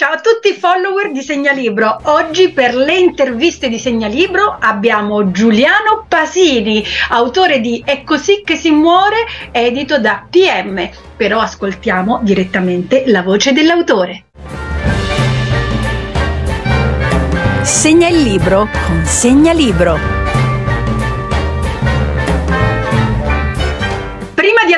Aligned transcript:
Ciao 0.00 0.12
a 0.12 0.20
tutti 0.20 0.48
i 0.48 0.54
follower 0.54 1.12
di 1.12 1.20
Segnalibro. 1.20 2.00
Oggi 2.04 2.52
per 2.52 2.74
le 2.74 2.96
interviste 2.96 3.68
di 3.68 3.78
Segnalibro 3.78 4.56
abbiamo 4.58 5.30
Giuliano 5.30 6.06
Pasini, 6.08 6.82
autore 7.10 7.60
di 7.60 7.82
È 7.84 8.02
così 8.02 8.40
che 8.42 8.56
si 8.56 8.70
muore, 8.70 9.26
edito 9.52 9.98
da 9.98 10.24
PM. 10.30 10.88
Però 11.18 11.40
ascoltiamo 11.40 12.20
direttamente 12.22 13.04
la 13.08 13.20
voce 13.20 13.52
dell'autore. 13.52 14.24
Segna 17.60 18.08
il 18.08 18.22
libro 18.22 18.70
con 18.86 19.04
Segnalibro. 19.04 20.19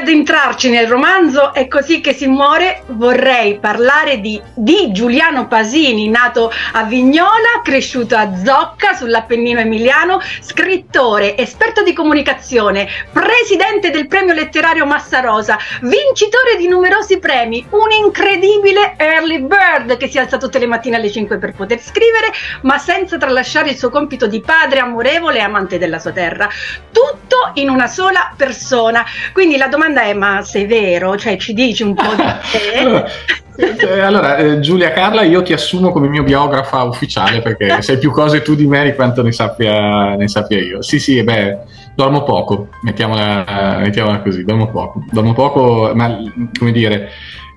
Addentrarci 0.03 0.69
nel 0.69 0.89
romanzo 0.89 1.55
È 1.55 1.69
così 1.69 2.01
che 2.01 2.13
si 2.13 2.27
muore, 2.27 2.83
vorrei 2.89 3.59
parlare 3.59 4.21
di, 4.21 4.41
di 4.55 4.91
Giuliano 4.91 5.47
Pasini, 5.47 6.09
nato 6.09 6.53
a 6.73 6.83
Vignola, 6.83 7.61
cresciuto 7.63 8.17
a 8.17 8.35
Zocca 8.35 8.95
sull'Appennino 8.95 9.61
emiliano, 9.61 10.21
scrittore, 10.41 11.37
esperto 11.37 11.83
di 11.83 11.93
comunicazione, 11.93 12.89
presidente 13.13 13.91
del 13.91 14.09
premio 14.09 14.35
letterario 14.35 14.87
Massa 14.87 15.21
Rosa, 15.21 15.57
vincitore 15.83 16.57
di 16.57 16.67
numerosi 16.67 17.19
premi, 17.19 17.65
un 17.71 17.91
incredibile 17.93 18.95
early 18.97 19.39
bird 19.39 19.97
che 19.97 20.09
si 20.09 20.19
alza 20.19 20.37
tutte 20.37 20.59
le 20.59 20.67
mattine 20.67 20.97
alle 20.97 21.11
5 21.11 21.39
per 21.39 21.55
poter 21.55 21.81
scrivere, 21.81 22.33
ma 22.63 22.79
senza 22.79 23.19
tralasciare 23.19 23.71
il 23.71 23.77
suo 23.77 23.91
compito 23.91 24.27
di 24.27 24.41
padre 24.41 24.81
amorevole 24.81 25.39
e 25.39 25.43
amante 25.43 25.79
della 25.79 26.01
sua 26.01 26.13
terra. 26.13 26.49
Tutto 26.91 27.53
in 27.55 27.69
una 27.71 27.87
sola 27.87 28.33
persona. 28.37 29.05
Quindi 29.33 29.57
la 29.57 29.69
domanda 29.69 29.92
domanda 29.93 30.03
è: 30.03 30.15
ma 30.15 30.43
sei 30.43 30.67
vero? 30.67 31.17
Cioè, 31.17 31.37
ci 31.37 31.53
dici 31.53 31.83
un 31.83 31.95
po' 31.95 32.15
di 32.15 32.23
te? 32.51 32.79
allora, 32.79 33.07
eh, 33.57 34.01
allora 34.01 34.37
eh, 34.37 34.61
Giulia 34.61 34.93
Carla, 34.93 35.23
io 35.23 35.43
ti 35.43 35.53
assumo 35.53 35.93
come 35.93 36.09
mio 36.09 36.23
biografa 36.23 36.83
ufficiale 36.83 37.41
perché 37.41 37.81
sai 37.83 37.99
più 37.99 38.11
cose 38.11 38.43
tu 38.43 38.55
di 38.55 38.67
me 38.67 38.85
di 38.85 38.95
quanto 38.95 39.23
ne 39.23 39.33
sappia, 39.33 40.15
ne 40.15 40.29
sappia 40.29 40.59
io. 40.59 40.83
Sì, 40.83 40.99
sì, 40.99 41.23
beh, 41.23 41.59
dormo 41.95 42.23
poco, 42.25 42.69
mettiamola, 42.83 43.79
mettiamola 43.81 44.21
così, 44.21 44.45
dormo 44.45 44.71
poco. 44.71 45.05
Dormo 45.11 45.35
poco, 45.35 45.93
ma 45.95 46.19
come 46.59 46.73
dire 46.73 47.11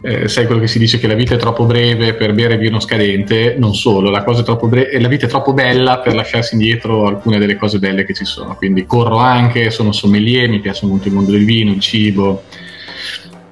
eh, 0.06 0.28
sai 0.28 0.45
quello 0.45 0.61
che 0.61 0.67
si 0.67 0.78
dice 0.78 1.00
che 1.00 1.08
la 1.08 1.16
vita 1.16 1.34
è 1.34 1.38
troppo 1.38 1.66
breve 1.66 2.14
per 2.14 2.34
bere 2.34 2.58
vino 2.58 2.80
scadente, 2.80 3.56
non 3.58 3.73
solo, 3.73 4.11
la, 4.11 4.23
bre- 4.67 5.00
la 5.00 5.08
vita 5.08 5.25
è 5.25 5.30
troppo 5.30 5.53
bella 5.53 5.98
per 5.98 6.14
lasciarsi 6.14 6.53
indietro 6.53 7.08
alcune 7.08 7.39
delle 7.39 7.56
cose 7.56 7.80
belle 7.80 8.06
che 8.06 8.14
ci 8.14 8.23
sono, 8.23 8.56
quindi 8.56 8.86
corro 8.86 9.17
anche, 9.17 9.72
sono 9.72 9.92
sommelier, 9.92 10.48
mi 10.48 10.59
piace 10.59 10.86
molto 10.86 11.08
il 11.08 11.16
mondo 11.16 11.31
del 11.31 11.44
vino, 11.44 11.72
il 11.72 11.80
cibo, 11.80 12.44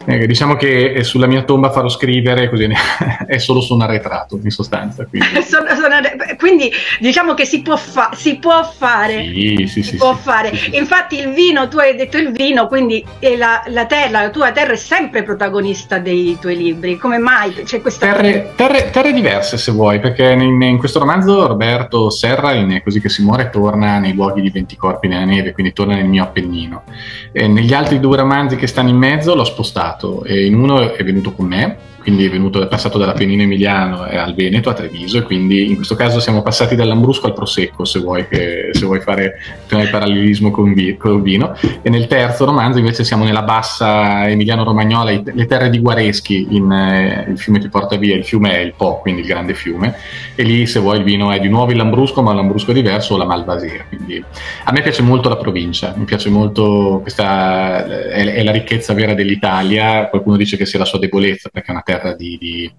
eh, 0.06 0.28
diciamo 0.28 0.56
che 0.56 1.04
sulla 1.04 1.28
mia 1.28 1.44
tomba 1.44 1.72
farò 1.72 1.88
scrivere, 1.88 2.50
così 2.50 2.68
è 3.26 3.38
solo 3.38 3.62
su 3.62 3.74
un 3.74 3.82
arretrato 3.82 4.40
in 4.42 4.50
sostanza. 4.50 5.06
Quindi, 5.06 5.28
sono, 5.44 5.68
sono, 5.70 5.96
quindi 6.38 6.72
diciamo 7.00 7.34
che 7.34 7.46
si 7.46 7.62
può, 7.62 7.78
fa- 7.78 8.12
si 8.14 8.38
può 8.38 8.64
fare. 8.64 9.26
Sì, 9.34 9.56
sì, 9.68 9.68
si 9.68 9.84
sì, 9.84 9.96
può 9.96 10.14
fare. 10.14 10.52
Infatti 10.72 11.20
il 11.20 11.32
vino, 11.32 11.68
tu 11.68 11.78
hai 11.78 11.96
detto 11.96 12.18
il 12.18 12.32
vino, 12.32 12.68
quindi 12.68 13.04
la, 13.38 13.64
la, 13.68 13.86
terra, 13.86 14.24
la 14.24 14.30
tua 14.30 14.52
terra 14.52 14.74
è 14.74 14.78
sempre 14.78 15.24
protagonista 15.24 16.00
dei 16.00 16.38
tuoi 16.40 16.58
libri. 16.58 16.98
Come 16.98 17.18
mai 17.18 17.54
c'è 17.64 17.82
questa... 17.82 18.12
Terre, 18.12 18.52
terre, 18.56 18.90
terre 18.90 19.14
diverse 19.14 19.58
se 19.58 19.72
vuoi, 19.72 20.00
perché 20.00 20.32
in, 20.32 20.62
in, 20.62 20.78
questo 20.78 21.00
romanzo 21.00 21.48
Roberto 21.48 22.10
Serra, 22.10 22.54
in 22.54 22.82
Così 22.84 23.00
che 23.00 23.10
si 23.10 23.24
muore, 23.24 23.50
torna 23.50 24.00
nei 24.00 24.14
luoghi 24.14 24.42
di 24.42 24.50
Venti 24.50 24.76
corpi 24.76 25.08
nella 25.08 25.26
neve, 25.26 25.54
quindi 25.54 25.72
torna 25.74 25.96
nel 25.96 26.06
mio 26.06 26.24
Appennino. 26.24 26.84
E 27.32 27.48
negli 27.48 27.74
altri 27.74 28.00
due 28.00 28.18
romanzi 28.18 28.56
che 28.56 28.68
stanno 28.68 28.90
in 28.90 28.98
mezzo 28.98 29.36
l'ho 29.36 29.46
spostato 29.46 29.93
passato 29.94 30.24
e 30.24 30.46
in 30.46 30.56
uno 30.56 30.94
è 30.94 31.04
venuto 31.04 31.32
con 31.34 31.46
me 31.46 31.78
quindi 32.04 32.26
è, 32.26 32.30
venuto, 32.30 32.62
è 32.62 32.68
passato 32.68 32.98
dall'Appennino 32.98 33.42
Emiliano 33.42 34.02
al 34.02 34.36
Veneto, 34.36 34.70
a 34.70 34.74
Treviso, 34.74 35.18
e 35.18 35.24
quindi 35.24 35.70
in 35.70 35.76
questo 35.76 35.96
caso 35.96 36.20
siamo 36.20 36.42
passati 36.42 36.76
dall'Ambrusco 36.76 37.28
al 37.28 37.34
Prosecco, 37.34 37.86
se 37.86 38.00
vuoi, 38.00 38.28
che, 38.28 38.70
se 38.74 38.86
vuoi 38.86 39.00
fare 39.00 39.38
il 39.70 39.90
parallelismo 39.90 40.52
con, 40.52 40.74
vi, 40.74 40.98
con, 40.98 41.16
il 41.16 41.22
vino. 41.22 41.56
E 41.82 41.90
nel 41.90 42.08
terzo 42.08 42.44
romanzo 42.46 42.80
invece 42.80 43.06
siamo 43.06 43.24
nella 43.24 43.42
bassa 43.42 44.28
Emiliano-Romagnola, 44.28 45.12
le 45.24 45.46
terre 45.46 45.70
di 45.70 45.80
Guareschi, 45.80 46.48
in, 46.52 46.70
eh, 46.72 47.26
il 47.30 47.40
fiume 47.40 47.60
ti 47.60 47.70
porta 47.70 47.96
via, 47.96 48.16
il 48.16 48.26
fiume 48.26 48.54
è 48.54 48.60
il 48.60 48.74
Po, 48.76 49.00
quindi 49.00 49.22
il 49.22 49.28
grande 49.28 49.54
fiume, 49.54 49.96
e 50.36 50.44
lì 50.44 50.68
se 50.68 50.80
vuoi 50.80 50.98
il 50.98 51.04
vino 51.04 51.32
è 51.32 51.40
di 51.40 51.48
nuovo 51.48 51.72
il 51.72 51.78
Lambrusco, 51.78 52.22
ma 52.22 52.34
l'Ambrusco 52.34 52.72
è 52.72 52.74
diverso, 52.74 53.14
o 53.14 53.18
la 53.18 53.26
Malvasia. 53.26 53.86
Quindi 53.88 54.22
a 54.66 54.72
me 54.74 54.82
piace 54.82 55.02
molto 55.02 55.30
la 55.30 55.38
provincia, 55.38 55.94
mi 55.96 56.04
piace 56.04 56.30
molto, 56.30 57.00
questa 57.02 57.86
è, 57.86 58.34
è 58.34 58.44
la 58.44 58.52
ricchezza 58.52 58.94
vera 58.94 59.14
dell'Italia, 59.14 60.10
qualcuno 60.10 60.36
dice 60.36 60.58
che 60.58 60.66
sia 60.66 60.80
la 60.80 60.86
sua 60.86 61.00
debolezza, 61.00 61.50
perché 61.50 61.70
è 61.70 61.72
una 61.72 61.82
terra 61.82 61.93
terra 61.94 62.14
di, 62.14 62.38
di, 62.40 62.72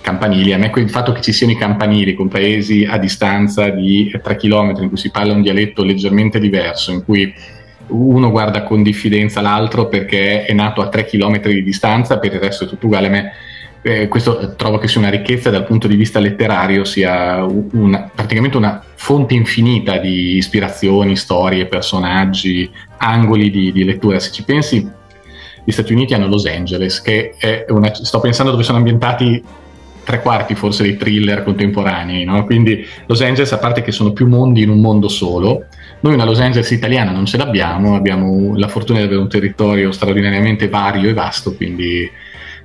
campanili. 0.00 0.52
A 0.52 0.58
me 0.58 0.70
il 0.74 0.90
fatto 0.90 1.12
che 1.12 1.20
ci 1.20 1.32
siano 1.32 1.52
i 1.52 1.56
campanili 1.56 2.14
con 2.14 2.28
paesi 2.28 2.84
a 2.84 2.98
distanza 2.98 3.68
di 3.68 4.10
3 4.22 4.36
km 4.36 4.74
in 4.80 4.88
cui 4.88 4.96
si 4.96 5.10
parla 5.10 5.32
un 5.32 5.42
dialetto 5.42 5.82
leggermente 5.82 6.38
diverso, 6.38 6.92
in 6.92 7.04
cui 7.04 7.32
uno 7.88 8.30
guarda 8.30 8.62
con 8.62 8.82
diffidenza 8.82 9.40
l'altro 9.40 9.88
perché 9.88 10.44
è 10.44 10.52
nato 10.52 10.80
a 10.80 10.88
3 10.88 11.04
km 11.04 11.40
di 11.40 11.62
distanza, 11.62 12.18
per 12.18 12.34
il 12.34 12.40
resto 12.40 12.64
è 12.64 12.68
tutto 12.68 12.86
uguale. 12.86 13.06
A 13.06 13.10
me 13.10 13.32
eh, 13.82 14.08
questo 14.08 14.54
trovo 14.56 14.78
che 14.78 14.88
sia 14.88 15.00
una 15.00 15.10
ricchezza 15.10 15.50
dal 15.50 15.64
punto 15.64 15.88
di 15.88 15.96
vista 15.96 16.18
letterario, 16.20 16.84
sia 16.84 17.44
una, 17.44 18.10
praticamente 18.14 18.56
una 18.56 18.82
fonte 18.94 19.34
infinita 19.34 19.98
di 19.98 20.36
ispirazioni, 20.36 21.16
storie, 21.16 21.66
personaggi, 21.66 22.70
angoli 22.98 23.50
di, 23.50 23.72
di 23.72 23.84
lettura. 23.84 24.18
Se 24.18 24.30
ci 24.30 24.44
pensi, 24.44 24.98
gli 25.64 25.70
Stati 25.72 25.92
Uniti 25.92 26.14
hanno 26.14 26.26
Los 26.26 26.46
Angeles, 26.46 27.00
che 27.00 27.34
è 27.38 27.66
una, 27.68 27.92
sto 27.94 28.20
pensando 28.20 28.50
dove 28.50 28.62
sono 28.62 28.78
ambientati 28.78 29.42
tre 30.02 30.20
quarti 30.22 30.54
forse 30.54 30.82
dei 30.82 30.96
thriller 30.96 31.44
contemporanei, 31.44 32.24
no? 32.24 32.44
quindi 32.44 32.84
Los 33.06 33.20
Angeles, 33.20 33.52
a 33.52 33.58
parte 33.58 33.82
che 33.82 33.92
sono 33.92 34.12
più 34.12 34.26
mondi 34.26 34.62
in 34.62 34.70
un 34.70 34.80
mondo 34.80 35.08
solo, 35.08 35.66
noi 36.00 36.14
una 36.14 36.24
Los 36.24 36.40
Angeles 36.40 36.70
italiana 36.70 37.10
non 37.10 37.26
ce 37.26 37.36
l'abbiamo, 37.36 37.94
abbiamo 37.94 38.56
la 38.56 38.68
fortuna 38.68 38.98
di 38.98 39.04
avere 39.04 39.20
un 39.20 39.28
territorio 39.28 39.92
straordinariamente 39.92 40.68
vario 40.68 41.08
e 41.08 41.12
vasto, 41.12 41.54
quindi 41.54 42.10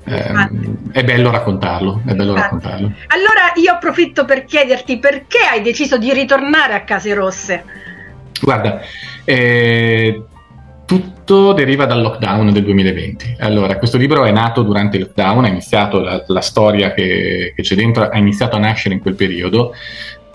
ehm, 0.06 0.92
è 0.92 1.04
bello 1.04 1.30
raccontarlo, 1.32 2.02
è 2.06 2.14
bello 2.14 2.34
raccontarlo. 2.34 2.94
Allora 3.08 3.52
io 3.56 3.74
approfitto 3.74 4.26
per 4.26 4.46
chiederti 4.46 4.98
perché 4.98 5.40
hai 5.52 5.62
deciso 5.62 5.98
di 5.98 6.14
ritornare 6.14 6.74
a 6.74 6.84
Case 6.84 7.14
Rosse? 7.14 7.64
Guarda, 8.42 8.82
eh, 9.24 10.24
tutto 10.86 11.54
deriva 11.54 11.86
dal 11.86 12.02
lockdown 12.02 12.54
del 12.54 12.64
2020. 12.64 13.38
Allora, 13.40 13.78
questo 13.78 13.98
libro 13.98 14.24
è 14.24 14.32
nato 14.32 14.62
durante 14.62 14.98
il 14.98 15.04
lockdown, 15.04 15.46
ha 15.46 15.50
iniziato 15.50 16.00
la, 16.00 16.24
la 16.28 16.42
storia 16.42 16.94
che, 16.94 17.54
che, 17.56 17.62
c'è 17.62 17.76
dentro, 17.76 18.08
ha 18.08 18.18
iniziato 18.18 18.56
a 18.56 18.60
nascere 18.60 18.94
in 18.94 19.02
quel 19.02 19.16
periodo, 19.16 19.74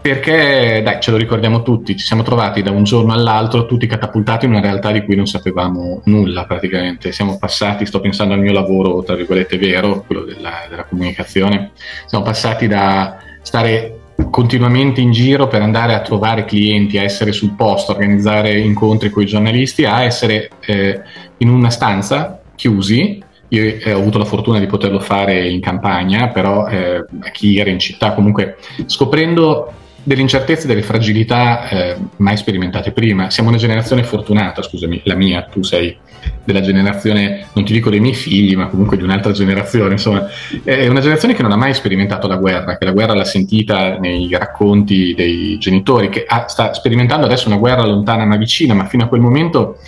perché, 0.00 0.80
dai, 0.82 1.00
ce 1.00 1.10
lo 1.10 1.16
ricordiamo 1.16 1.62
tutti, 1.62 1.96
ci 1.96 2.04
siamo 2.04 2.22
trovati 2.22 2.62
da 2.62 2.70
un 2.70 2.84
giorno 2.84 3.12
all'altro 3.12 3.66
tutti 3.66 3.86
catapultati 3.86 4.46
in 4.46 4.52
una 4.52 4.60
realtà 4.60 4.90
di 4.90 5.04
cui 5.04 5.14
non 5.14 5.26
sapevamo 5.26 6.02
nulla 6.06 6.46
praticamente. 6.46 7.12
Siamo 7.12 7.38
passati, 7.38 7.86
sto 7.86 8.00
pensando 8.00 8.34
al 8.34 8.40
mio 8.40 8.52
lavoro, 8.52 9.02
tra 9.02 9.14
virgolette, 9.14 9.58
vero, 9.58 10.02
quello 10.06 10.24
della, 10.24 10.66
della 10.68 10.84
comunicazione, 10.84 11.72
siamo 12.06 12.24
passati 12.24 12.66
da 12.66 13.18
stare 13.42 13.99
continuamente 14.28 15.00
in 15.00 15.12
giro 15.12 15.47
per 15.47 15.62
andare 15.62 15.94
a 15.94 16.00
trovare 16.00 16.44
clienti, 16.44 16.98
a 16.98 17.03
essere 17.03 17.32
sul 17.32 17.54
posto, 17.54 17.92
organizzare 17.92 18.58
incontri 18.58 19.10
con 19.10 19.22
i 19.22 19.26
giornalisti, 19.26 19.84
a 19.84 20.03
essere 20.03 20.50
eh, 20.60 21.00
in 21.38 21.48
una 21.48 21.70
stanza 21.70 22.41
chiusi. 22.54 23.22
Io 23.48 23.62
eh, 23.62 23.92
ho 23.92 23.98
avuto 23.98 24.19
la 24.19 24.25
fortuna 24.25 24.59
di 24.59 24.66
poterlo 24.66 25.00
fare 25.00 25.48
in 25.48 25.60
campagna, 25.60 26.28
però 26.28 26.66
eh, 26.66 27.04
chi 27.32 27.59
era 27.59 27.70
in 27.70 27.78
città 27.78 28.12
comunque 28.12 28.56
scoprendo 28.86 29.72
delle 30.02 30.20
incertezze 30.20 30.66
delle 30.66 30.82
fragilità 30.82 31.68
eh, 31.68 31.96
mai 32.16 32.36
sperimentate 32.36 32.92
prima. 32.92 33.30
Siamo 33.30 33.48
una 33.48 33.58
generazione 33.58 34.02
fortunata, 34.02 34.62
scusami, 34.62 35.02
la 35.04 35.14
mia, 35.14 35.42
tu 35.42 35.62
sei 35.62 35.96
della 36.44 36.60
generazione, 36.60 37.46
non 37.52 37.64
ti 37.64 37.72
dico 37.72 37.90
dei 37.90 38.00
miei 38.00 38.14
figli, 38.14 38.54
ma 38.54 38.66
comunque 38.66 38.96
di 38.96 39.02
un'altra 39.02 39.32
generazione, 39.32 39.92
insomma, 39.92 40.26
è 40.64 40.86
una 40.86 41.00
generazione 41.00 41.34
che 41.34 41.42
non 41.42 41.52
ha 41.52 41.56
mai 41.56 41.74
sperimentato 41.74 42.26
la 42.26 42.36
guerra, 42.36 42.76
che 42.76 42.84
la 42.84 42.92
guerra 42.92 43.14
l'ha 43.14 43.24
sentita 43.24 43.98
nei 43.98 44.28
racconti 44.32 45.14
dei 45.14 45.58
genitori, 45.58 46.08
che 46.08 46.24
ha, 46.26 46.46
sta 46.48 46.72
sperimentando 46.74 47.26
adesso 47.26 47.48
una 47.48 47.56
guerra 47.56 47.84
lontana 47.84 48.24
ma 48.24 48.36
vicina, 48.36 48.74
ma 48.74 48.86
fino 48.86 49.04
a 49.04 49.06
quel 49.06 49.20
momento 49.20 49.78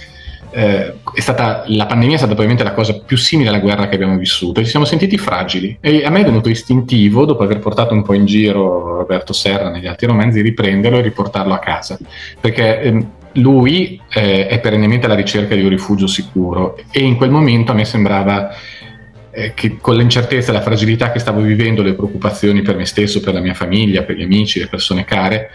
eh, 0.53 0.95
stata, 1.15 1.65
la 1.67 1.87
pandemia 1.87 2.15
è 2.15 2.19
stata 2.19 2.35
probabilmente 2.35 2.63
la 2.63 2.75
cosa 2.75 3.01
più 3.01 3.17
simile 3.17 3.49
alla 3.49 3.59
guerra 3.59 3.89
che 3.89 3.95
abbiamo 3.95 4.17
vissuto 4.17 4.61
e 4.61 4.65
ci 4.65 4.71
siamo 4.71 4.85
sentiti 4.85 5.17
fragili. 5.19 5.79
E 5.81 6.05
a 6.05 6.11
me 6.11 6.21
è 6.21 6.25
venuto 6.25 6.49
istintivo, 6.49 7.25
dopo 7.25 7.43
aver 7.43 7.59
portato 7.59 7.95
un 7.95 8.03
po' 8.03 8.15
in 8.15 8.27
giro 8.27 8.99
Roberto 8.99 9.33
Serra 9.33 9.71
negli 9.71 9.87
altri 9.87 10.07
romanzi, 10.07 10.41
riprenderlo 10.41 10.99
e 10.99 11.03
riportarlo 11.03 11.55
a 11.55 11.59
casa, 11.59 11.99
perché 12.41 12.81
eh, 12.81 13.07
lui 13.35 14.01
eh, 14.13 14.47
è 14.47 14.61
perennemente 14.61 15.07
alla 15.07 15.15
ricerca 15.15 15.55
di 15.55 15.63
un 15.63 15.71
rifugio 15.71 16.07
sicuro 16.07 16.77
e 16.91 17.01
in 17.01 17.17
quel 17.17 17.31
momento 17.31 17.73
a 17.73 17.75
me 17.75 17.87
sembrava 17.87 18.51
eh, 19.31 19.55
che 19.55 19.79
con 19.81 19.97
l'incertezza 19.97 20.51
e 20.51 20.53
la 20.53 20.61
fragilità 20.61 21.11
che 21.11 21.19
stavo 21.19 21.41
vivendo, 21.41 21.83
le 21.83 21.95
preoccupazioni 21.95 22.61
per 22.61 22.77
me 22.77 22.85
stesso, 22.85 23.21
per 23.21 23.33
la 23.33 23.41
mia 23.41 23.55
famiglia, 23.55 24.03
per 24.03 24.17
gli 24.17 24.23
amici, 24.23 24.59
le 24.59 24.69
persone 24.69 25.05
care, 25.05 25.51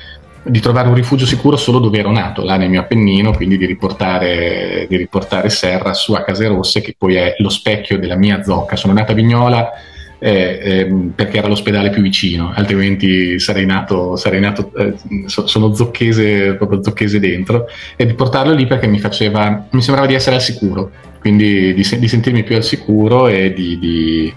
di 0.47 0.59
trovare 0.59 0.87
un 0.87 0.93
rifugio 0.93 1.25
sicuro 1.25 1.57
solo 1.57 1.79
dove 1.79 1.99
ero 1.99 2.11
nato, 2.11 2.43
là 2.43 2.57
nel 2.57 2.69
mio 2.69 2.81
Appennino, 2.81 3.33
quindi 3.33 3.57
di 3.57 3.65
riportare, 3.65 4.85
di 4.89 4.95
riportare 4.95 5.49
Serra 5.49 5.93
su 5.93 6.13
a 6.13 6.23
Case 6.23 6.47
Rosse, 6.47 6.81
che 6.81 6.95
poi 6.97 7.15
è 7.15 7.35
lo 7.39 7.49
specchio 7.49 7.99
della 7.99 8.15
mia 8.15 8.43
zocca. 8.43 8.75
Sono 8.75 8.93
nata 8.93 9.11
a 9.11 9.15
Vignola, 9.15 9.71
eh, 10.19 10.59
eh, 10.61 10.95
perché 11.13 11.37
era 11.37 11.47
l'ospedale 11.47 11.89
più 11.89 12.01
vicino, 12.01 12.51
altrimenti 12.55 13.39
sarei 13.39 13.65
nato, 13.65 14.15
sarei 14.15 14.39
nato 14.39 14.71
eh, 14.75 14.93
sono 15.25 15.73
zocchese, 15.73 16.55
proprio 16.55 16.83
zocchese 16.83 17.19
dentro, 17.19 17.65
e 17.95 18.05
di 18.05 18.13
portarlo 18.13 18.53
lì 18.53 18.65
perché 18.65 18.87
mi 18.87 18.99
faceva, 18.99 19.67
mi 19.69 19.81
sembrava 19.81 20.07
di 20.07 20.15
essere 20.15 20.37
al 20.37 20.41
sicuro, 20.41 20.91
quindi 21.19 21.73
di, 21.73 21.85
di 21.99 22.07
sentirmi 22.07 22.43
più 22.43 22.55
al 22.55 22.63
sicuro 22.63 23.27
e 23.27 23.53
di, 23.53 23.77
di 23.77 24.33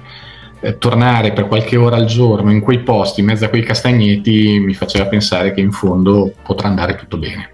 eh, 0.60 0.78
tornare 0.78 1.32
per 1.32 1.46
qualche 1.46 1.76
ora 1.76 1.96
al 1.96 2.06
giorno 2.06 2.50
in 2.50 2.60
quei 2.60 2.80
posti, 2.80 3.20
in 3.20 3.26
mezzo 3.26 3.44
a 3.44 3.48
quei 3.48 3.62
castagneti, 3.62 4.58
mi 4.58 4.74
faceva 4.74 5.06
pensare 5.06 5.52
che 5.52 5.60
in 5.60 5.72
fondo 5.72 6.32
potrà 6.42 6.68
andare 6.68 6.94
tutto 6.96 7.16
bene. 7.16 7.50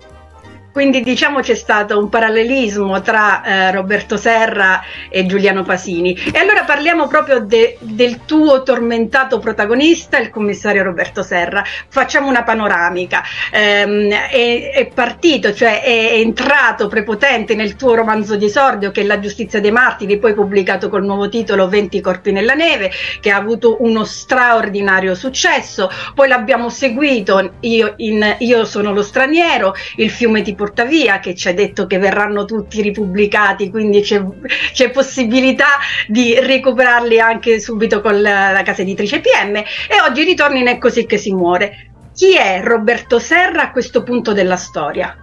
Quindi 0.77 1.01
diciamo 1.01 1.41
c'è 1.41 1.55
stato 1.55 1.99
un 1.99 2.11
parallelismo 2.11 3.01
tra 3.01 3.43
eh, 3.43 3.71
Roberto 3.71 4.19
Serra 4.19 4.83
e 5.09 5.25
Giuliano 5.25 5.63
Pasini. 5.63 6.13
E 6.13 6.39
allora 6.39 6.65
parliamo 6.65 7.07
proprio 7.07 7.41
de, 7.41 7.79
del 7.81 8.27
tuo 8.27 8.63
tormentato 8.63 9.39
protagonista, 9.39 10.19
il 10.19 10.29
commissario 10.29 10.83
Roberto 10.83 11.23
Serra. 11.23 11.65
Facciamo 11.89 12.29
una 12.29 12.43
panoramica. 12.43 13.23
Ehm, 13.53 14.11
è, 14.11 14.73
è, 14.75 14.87
partito, 14.93 15.55
cioè 15.55 15.81
è, 15.81 16.19
entrato 16.19 16.89
prepotente 16.89 17.55
nel 17.55 17.75
tuo 17.77 17.95
romanzo 17.95 18.37
di 18.37 18.45
esordio 18.45 18.91
che 18.91 19.01
è 19.01 19.05
La 19.05 19.19
giustizia 19.19 19.61
dei 19.61 19.73
martiri, 19.73 20.19
poi 20.19 20.35
pubblicato 20.35 20.91
col 20.91 21.07
nuovo 21.07 21.31
titolo 21.31 21.69
20 21.71 22.03
corpi 22.03 22.33
nella 22.33 22.53
neve, 22.53 22.91
che 23.21 23.31
ha 23.31 23.37
avuto 23.37 23.79
uno 23.83 24.05
straordinario 24.05 25.15
successo. 25.15 25.89
Poi 26.15 26.29
l'abbiamo 26.29 26.69
seguito, 26.69 27.55
io, 27.61 27.95
in, 27.97 28.37
io 28.41 28.67
sono 28.67 28.93
lo 28.93 29.03
straniero, 29.03 29.73
il 29.97 30.11
fiume 30.11 30.43
tipo 30.43 30.65
Portavia 30.67 31.21
che 31.21 31.37
ci 31.37 31.47
ha 31.47 31.55
detto 31.55 31.87
che 31.87 31.99
verranno 31.99 32.45
tutti 32.45 32.83
ripubblicati, 32.83 33.71
quindi 33.71 34.01
c'è, 34.01 34.21
c'è 34.73 34.91
possibilità 34.91 35.79
di 36.09 36.37
recuperarli 36.41 37.21
anche 37.21 37.61
subito 37.61 38.01
con 38.01 38.21
la, 38.21 38.51
la 38.51 38.63
casa 38.63 38.83
editrice 38.83 39.21
PM 39.21 39.55
e 39.55 40.01
oggi 40.05 40.25
ritorni 40.25 40.59
in 40.61 40.67
È 40.67 40.79
così 40.79 41.07
che 41.07 41.19
si 41.19 41.33
muore. 41.33 41.93
Chi 42.13 42.35
è 42.35 42.63
Roberto 42.65 43.21
Serra 43.21 43.63
a 43.63 43.71
questo 43.71 44.03
punto 44.03 44.33
della 44.33 44.57
storia? 44.57 45.17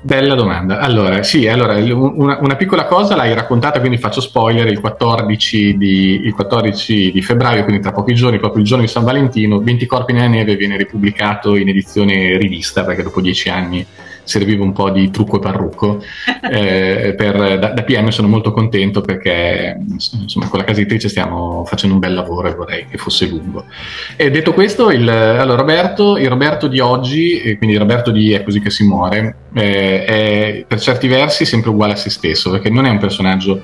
Bella 0.00 0.34
domanda. 0.34 0.80
Allora, 0.80 1.22
sì, 1.22 1.46
allora, 1.46 1.74
una, 1.74 2.38
una, 2.40 2.56
piccola 2.56 2.86
cosa 2.86 3.14
l'hai 3.14 3.34
raccontata, 3.34 3.78
quindi 3.78 3.98
faccio 3.98 4.20
spoiler, 4.20 4.66
il 4.66 4.80
14, 4.80 5.76
di, 5.76 6.20
il 6.24 6.34
14, 6.34 7.12
di, 7.12 7.22
febbraio, 7.22 7.62
quindi 7.62 7.82
tra 7.82 7.92
pochi 7.92 8.14
giorni, 8.14 8.38
proprio 8.38 8.62
il 8.62 8.66
giorno 8.66 8.84
di 8.84 8.90
San 8.90 9.04
Valentino, 9.04 9.60
20 9.60 9.86
corpi 9.86 10.12
nella 10.12 10.28
neve 10.28 10.56
viene 10.56 10.76
ripubblicato 10.76 11.54
in 11.54 11.68
edizione 11.68 12.36
rivista, 12.36 12.84
perché 12.84 13.02
dopo 13.04 13.20
dieci 13.20 13.48
anni 13.48 13.86
serviva 14.28 14.62
un 14.62 14.72
po' 14.72 14.90
di 14.90 15.10
trucco 15.10 15.36
e 15.36 15.40
parrucco. 15.40 16.02
Eh, 16.50 17.14
per, 17.14 17.58
da, 17.58 17.72
da, 17.72 17.82
PM 17.82 18.08
sono 18.08 18.26
molto 18.26 18.52
contento 18.52 19.02
perché 19.02 19.76
insomma, 19.78 20.48
con 20.48 20.58
la 20.58 20.64
casa 20.64 20.80
editrice 20.80 21.08
stiamo 21.10 21.64
facendo 21.66 21.94
un 21.94 22.00
bel 22.00 22.14
lavoro 22.14 22.48
e 22.48 22.54
vorrei 22.54 22.86
che 22.88 22.96
fosse 22.96 23.26
lungo. 23.26 23.66
E 24.16 24.30
detto 24.30 24.54
questo, 24.54 24.90
il, 24.90 25.06
allora, 25.06 25.56
Roberto, 25.56 26.16
il 26.16 26.28
Roberto 26.28 26.66
di 26.66 26.80
oggi, 26.80 27.54
quindi 27.58 27.74
il 27.74 27.80
Roberto 27.80 28.10
di 28.10 28.32
È 28.32 28.42
così 28.42 28.60
che 28.60 28.70
si 28.70 28.84
muore, 28.84 29.36
eh, 29.52 30.04
è 30.04 30.64
per 30.66 30.80
certi 30.80 31.06
versi 31.06 31.44
sempre 31.44 31.70
uguale 31.70 31.92
a 31.92 31.96
se 31.96 32.08
stesso, 32.08 32.50
perché 32.50 32.70
non 32.70 32.86
è 32.86 32.90
un 32.90 32.98
personaggio 32.98 33.60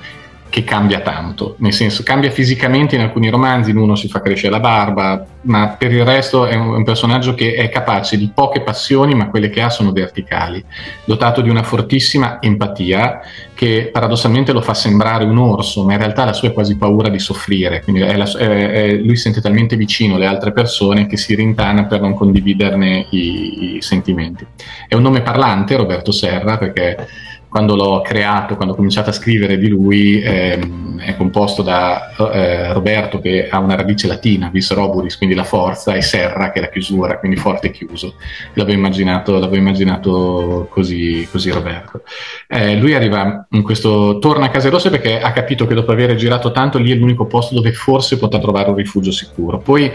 che 0.55 0.63
cambia 0.63 1.01
tanto, 1.01 1.55
nel 1.57 1.73
senso 1.73 2.01
cambia 2.01 2.31
fisicamente 2.31 2.95
in 2.95 3.01
alcuni 3.01 3.27
romanzi, 3.29 3.71
in 3.71 3.77
uno 3.77 3.95
si 3.95 4.07
fa 4.07 4.21
crescere 4.21 4.51
la 4.51 4.61
barba, 4.61 5.25
ma 5.41 5.75
per 5.77 5.91
il 5.91 6.05
resto 6.05 6.45
è 6.45 6.55
un, 6.55 6.75
un, 6.75 6.83
personaggio 6.85 7.33
che 7.33 7.55
è 7.55 7.67
capace 7.67 8.17
di 8.17 8.31
poche 8.33 8.61
passioni, 8.61 9.13
ma 9.15 9.27
quelle 9.27 9.49
che 9.49 9.61
ha 9.61 9.69
sono 9.69 9.91
verticali, 9.91 10.63
dotato 11.03 11.41
di 11.41 11.49
una 11.49 11.61
fortissima 11.61 12.41
empatia 12.41 13.19
che 13.53 13.89
paradossalmente 13.91 14.53
lo 14.53 14.61
fa 14.61 14.73
sembrare 14.73 15.25
un 15.25 15.37
orso, 15.39 15.83
ma 15.83 15.91
in 15.91 15.99
realtà 15.99 16.23
la 16.23 16.31
sua 16.31 16.47
è 16.47 16.53
quasi 16.53 16.77
paura 16.77 17.09
di 17.09 17.19
soffrire, 17.19 17.81
quindi 17.83 18.03
è 18.03 18.15
la, 18.15 18.31
è, 18.37 18.69
è, 18.71 18.93
lui 18.93 19.17
sente 19.17 19.41
talmente 19.41 19.75
vicino 19.75 20.17
le 20.17 20.25
altre 20.25 20.53
persone 20.53 21.05
che 21.05 21.17
si 21.17 21.35
rintana 21.35 21.83
per 21.83 21.99
non 21.99 22.13
condividerne 22.13 23.07
i, 23.09 23.75
i 23.75 23.81
sentimenti. 23.81 24.47
È 24.87 24.95
un 24.95 25.01
nome 25.01 25.19
parlante, 25.19 25.75
Roberto 25.75 26.13
Serra, 26.13 26.57
perché 26.57 27.07
quando 27.55 27.77
l'ho 27.77 28.01
creato, 28.01 28.57
quando 28.57 28.73
ho 28.73 28.75
cominciato 28.75 29.11
a 29.11 29.13
scrivere 29.13 29.57
di 29.57 29.69
lui, 29.69 30.19
ehm, 30.21 30.99
è 30.99 31.15
composto 31.15 31.61
da 31.61 32.13
eh, 32.33 32.73
Roberto 32.73 33.21
che 33.21 33.47
ha 33.47 33.59
una 33.59 33.77
radice 33.77 34.07
latina, 34.07 34.49
vis 34.51 34.73
roburis, 34.73 35.15
quindi 35.15 35.35
la 35.35 35.45
forza, 35.45 35.93
e 35.93 36.01
serra 36.01 36.51
che 36.51 36.59
è 36.59 36.61
la 36.61 36.67
chiusura, 36.67 37.17
quindi 37.17 37.37
forte 37.37 37.67
e 37.67 37.71
chiuso. 37.71 38.15
L'avevo 38.55 38.77
immaginato, 38.77 39.31
l'avevo 39.31 39.55
immaginato 39.55 40.67
così, 40.69 41.25
così 41.31 41.49
Roberto. 41.49 42.01
Eh, 42.49 42.75
lui 42.75 42.93
arriva 42.93 43.47
in 43.51 43.61
questo, 43.61 44.19
torna 44.19 44.47
a 44.47 44.49
Case 44.49 44.67
Rosse 44.67 44.89
perché 44.89 45.21
ha 45.21 45.31
capito 45.31 45.65
che 45.65 45.75
dopo 45.75 45.93
aver 45.93 46.13
girato 46.15 46.51
tanto 46.51 46.77
lì 46.77 46.91
è 46.91 46.95
l'unico 46.95 47.25
posto 47.25 47.55
dove 47.55 47.71
forse 47.71 48.17
potrà 48.17 48.37
trovare 48.37 48.69
un 48.69 48.75
rifugio 48.75 49.13
sicuro. 49.13 49.59
Poi, 49.59 49.89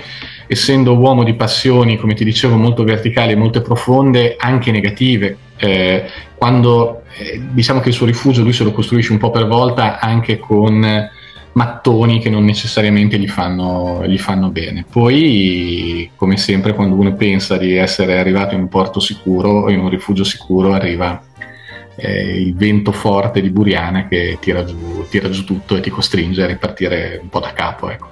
essendo 0.47 0.97
uomo 0.97 1.25
di 1.25 1.35
passioni, 1.35 1.99
come 1.99 2.15
ti 2.15 2.25
dicevo, 2.25 2.57
molto 2.57 2.85
verticali 2.85 3.37
molto 3.37 3.61
profonde, 3.61 4.37
anche 4.39 4.71
negative, 4.71 5.37
eh, 5.59 6.05
quando 6.37 7.00
eh, 7.17 7.41
diciamo 7.51 7.81
che 7.81 7.89
il 7.89 7.95
suo 7.95 8.07
rifugio 8.07 8.43
lui 8.43 8.53
se 8.53 8.65
lo 8.65 8.73
costruisce 8.73 9.13
un 9.13 9.19
po' 9.19 9.31
per 9.31 9.47
volta 9.47 9.99
anche 9.99 10.39
con 10.39 11.09
mattoni 11.53 12.21
che 12.21 12.31
non 12.31 12.45
necessariamente 12.45 13.19
gli 13.19 13.29
fanno, 13.29 14.07
gli 14.07 14.19
fanno 14.19 14.51
bene. 14.51 14.85
Poi, 14.91 16.11
come 16.17 16.37
sempre, 16.37 16.75
quando 16.75 16.95
uno 16.95 17.15
pensa 17.15 17.57
di 17.57 17.75
essere 17.75 18.19
arrivato 18.19 18.55
in 18.55 18.61
un 18.61 18.69
porto 18.69 19.01
sicuro 19.01 19.69
in 19.71 19.81
un 19.81 19.89
rifugio 19.89 20.25
sicuro, 20.25 20.73
arriva 20.73 21.21
eh, 21.97 22.41
il 22.41 22.55
vento 22.55 22.93
forte 22.93 23.41
di 23.41 23.51
Buriana 23.51 24.07
che 24.07 24.39
tira 24.41 24.65
giù, 24.65 25.07
tira 25.09 25.29
giù, 25.29 25.45
tutto 25.45 25.77
e 25.77 25.81
ti 25.81 25.91
costringe 25.91 26.43
a 26.43 26.47
ripartire 26.47 27.19
un 27.21 27.29
po' 27.29 27.41
da 27.41 27.53
capo. 27.53 27.91
Ecco. 27.91 28.09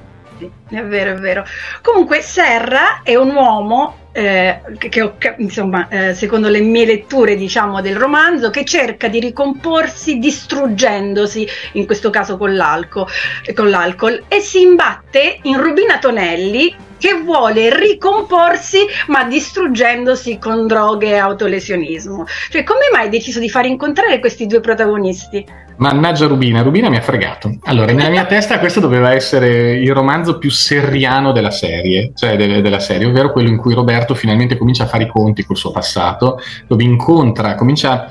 È 0.68 0.82
vero, 0.82 1.12
è 1.12 1.18
vero. 1.18 1.44
Comunque 1.82 2.20
Serra 2.20 3.02
è 3.02 3.16
un 3.16 3.34
uomo 3.34 4.07
eh, 4.18 4.60
che 4.76 5.00
ho, 5.00 5.16
insomma, 5.36 5.86
eh, 5.88 6.12
secondo 6.12 6.48
le 6.48 6.60
mie 6.60 6.84
letture 6.84 7.36
diciamo, 7.36 7.80
del 7.80 7.94
romanzo, 7.94 8.50
che 8.50 8.64
cerca 8.64 9.06
di 9.06 9.20
ricomporsi 9.20 10.18
distruggendosi, 10.18 11.46
in 11.74 11.86
questo 11.86 12.10
caso 12.10 12.36
con 12.36 12.56
l'alcol, 12.56 13.06
con 13.54 13.70
l'alcol 13.70 14.24
e 14.26 14.40
si 14.40 14.62
imbatte 14.62 15.38
in 15.42 15.62
Rubina 15.62 15.98
Tonelli 15.98 16.74
che 16.98 17.14
vuole 17.14 17.72
ricomporsi 17.78 18.78
ma 19.06 19.22
distruggendosi 19.22 20.38
con 20.38 20.66
droghe 20.66 21.10
e 21.10 21.16
autolesionismo. 21.16 22.26
Cioè, 22.50 22.64
come 22.64 22.88
mai 22.92 23.04
hai 23.04 23.10
deciso 23.10 23.38
di 23.38 23.48
far 23.48 23.66
incontrare 23.66 24.18
questi 24.18 24.46
due 24.46 24.58
protagonisti? 24.58 25.67
Mannaggia 25.78 26.26
Rubina, 26.26 26.62
Rubina 26.62 26.88
mi 26.88 26.96
ha 26.96 27.00
fregato. 27.00 27.56
Allora, 27.64 27.92
nella 27.92 28.08
mia 28.08 28.24
testa 28.26 28.58
questo 28.58 28.80
doveva 28.80 29.12
essere 29.12 29.72
il 29.78 29.92
romanzo 29.92 30.38
più 30.38 30.50
serriano 30.50 31.32
della 31.32 31.50
serie, 31.50 32.12
cioè 32.14 32.36
de- 32.36 32.60
della 32.60 32.80
serie, 32.80 33.06
ovvero 33.06 33.32
quello 33.32 33.48
in 33.48 33.56
cui 33.56 33.74
Roberto 33.74 34.14
finalmente 34.14 34.56
comincia 34.56 34.84
a 34.84 34.88
fare 34.88 35.04
i 35.04 35.08
conti 35.08 35.44
col 35.44 35.56
suo 35.56 35.70
passato, 35.70 36.40
dove 36.66 36.82
incontra, 36.82 37.54
comincia 37.54 38.10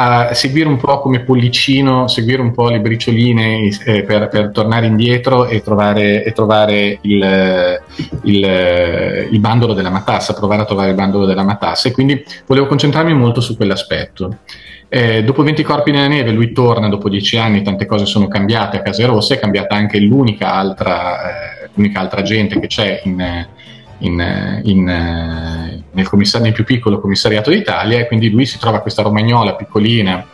a 0.00 0.32
seguire 0.32 0.68
un 0.68 0.76
po' 0.76 1.00
come 1.00 1.20
pollicino, 1.20 2.06
seguire 2.06 2.40
un 2.40 2.52
po' 2.52 2.68
le 2.68 2.78
bricioline 2.78 3.68
eh, 3.84 4.04
per, 4.04 4.28
per, 4.28 4.50
tornare 4.52 4.86
indietro 4.86 5.46
e 5.46 5.60
trovare, 5.60 6.22
e 6.22 6.30
trovare 6.30 6.98
il, 7.00 7.80
il, 8.22 9.28
il, 9.32 9.40
bandolo 9.40 9.72
della 9.72 9.90
matassa, 9.90 10.34
provare 10.34 10.62
a 10.62 10.66
trovare 10.66 10.90
il 10.90 10.94
bandolo 10.94 11.26
della 11.26 11.42
matassa 11.42 11.88
e 11.88 11.92
quindi 11.92 12.24
volevo 12.46 12.68
concentrarmi 12.68 13.12
molto 13.12 13.40
su 13.40 13.56
quell'aspetto. 13.56 14.36
Eh, 14.88 15.24
dopo 15.24 15.42
20 15.42 15.64
corpi 15.64 15.90
nella 15.90 16.06
neve 16.06 16.30
lui 16.30 16.52
torna 16.52 16.88
dopo 16.88 17.08
10 17.08 17.36
anni, 17.36 17.62
tante 17.62 17.84
cose 17.84 18.06
sono 18.06 18.28
cambiate 18.28 18.78
a 18.78 18.82
Case 18.82 19.04
Rosse, 19.04 19.34
è 19.34 19.40
cambiata 19.40 19.74
anche 19.74 19.98
l'unica 19.98 20.52
altra, 20.52 21.64
eh, 21.64 21.70
l'unica 21.74 21.98
altra 21.98 22.22
gente 22.22 22.60
che 22.60 22.68
c'è 22.68 23.00
in, 23.04 23.46
in, 23.98 24.60
in, 24.64 24.84
nel, 24.84 25.82
nel, 25.90 26.52
più 26.52 26.64
piccolo 26.64 27.00
commissariato 27.00 27.50
d'Italia 27.50 27.98
e 27.98 28.06
quindi 28.06 28.30
lui 28.30 28.46
si 28.46 28.58
trova 28.58 28.80
questa 28.80 29.02
romagnola 29.02 29.54
piccolina, 29.54 30.24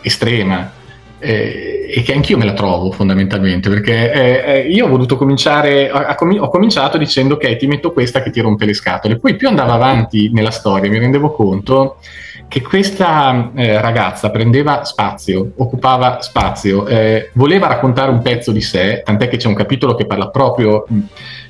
estrema, 0.00 0.70
eh, 1.18 1.86
e 1.94 2.02
che 2.02 2.14
anch'io 2.14 2.36
me 2.36 2.44
la 2.44 2.54
trovo 2.54 2.90
fondamentalmente 2.90 3.68
perché 3.68 4.12
eh, 4.64 4.68
io 4.68 4.86
ho 4.86 4.88
voluto 4.88 5.16
cominciare, 5.16 5.88
a, 5.88 6.16
ho 6.18 6.48
cominciato 6.48 6.98
dicendo 6.98 7.34
ok 7.34 7.56
ti 7.56 7.66
metto 7.66 7.92
questa 7.92 8.22
che 8.22 8.30
ti 8.30 8.40
rompe 8.40 8.64
le 8.64 8.74
scatole, 8.74 9.18
poi 9.18 9.36
più 9.36 9.46
andavo 9.46 9.72
avanti 9.72 10.30
nella 10.32 10.50
storia 10.50 10.90
mi 10.90 10.98
rendevo 10.98 11.32
conto 11.32 11.98
che 12.52 12.60
questa 12.60 13.50
eh, 13.54 13.80
ragazza 13.80 14.28
prendeva 14.28 14.84
spazio, 14.84 15.52
occupava 15.56 16.20
spazio, 16.20 16.86
eh, 16.86 17.30
voleva 17.32 17.66
raccontare 17.66 18.10
un 18.10 18.20
pezzo 18.20 18.52
di 18.52 18.60
sé, 18.60 19.00
tant'è 19.02 19.28
che 19.28 19.38
c'è 19.38 19.48
un 19.48 19.54
capitolo 19.54 19.94
che 19.94 20.04
parla 20.04 20.28
proprio 20.28 20.84
mh, 20.86 20.98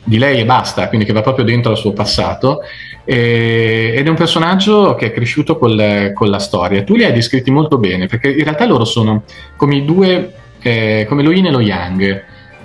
di 0.04 0.16
lei 0.16 0.38
e 0.38 0.44
basta, 0.44 0.86
quindi 0.86 1.04
che 1.04 1.12
va 1.12 1.20
proprio 1.20 1.44
dentro 1.44 1.72
al 1.72 1.76
suo 1.76 1.92
passato, 1.92 2.60
eh, 3.04 3.94
ed 3.96 4.06
è 4.06 4.08
un 4.08 4.14
personaggio 4.14 4.94
che 4.94 5.06
è 5.06 5.12
cresciuto 5.12 5.58
col, 5.58 6.12
con 6.14 6.30
la 6.30 6.38
storia. 6.38 6.84
Tu 6.84 6.94
li 6.94 7.02
hai 7.02 7.12
descritti 7.12 7.50
molto 7.50 7.78
bene, 7.78 8.06
perché 8.06 8.30
in 8.30 8.44
realtà 8.44 8.64
loro 8.64 8.84
sono 8.84 9.24
come 9.56 9.74
i 9.74 9.84
due, 9.84 10.32
eh, 10.60 11.04
come 11.08 11.24
lo 11.24 11.32
yin 11.32 11.46
e 11.46 11.50
lo 11.50 11.60
yang 11.60 12.24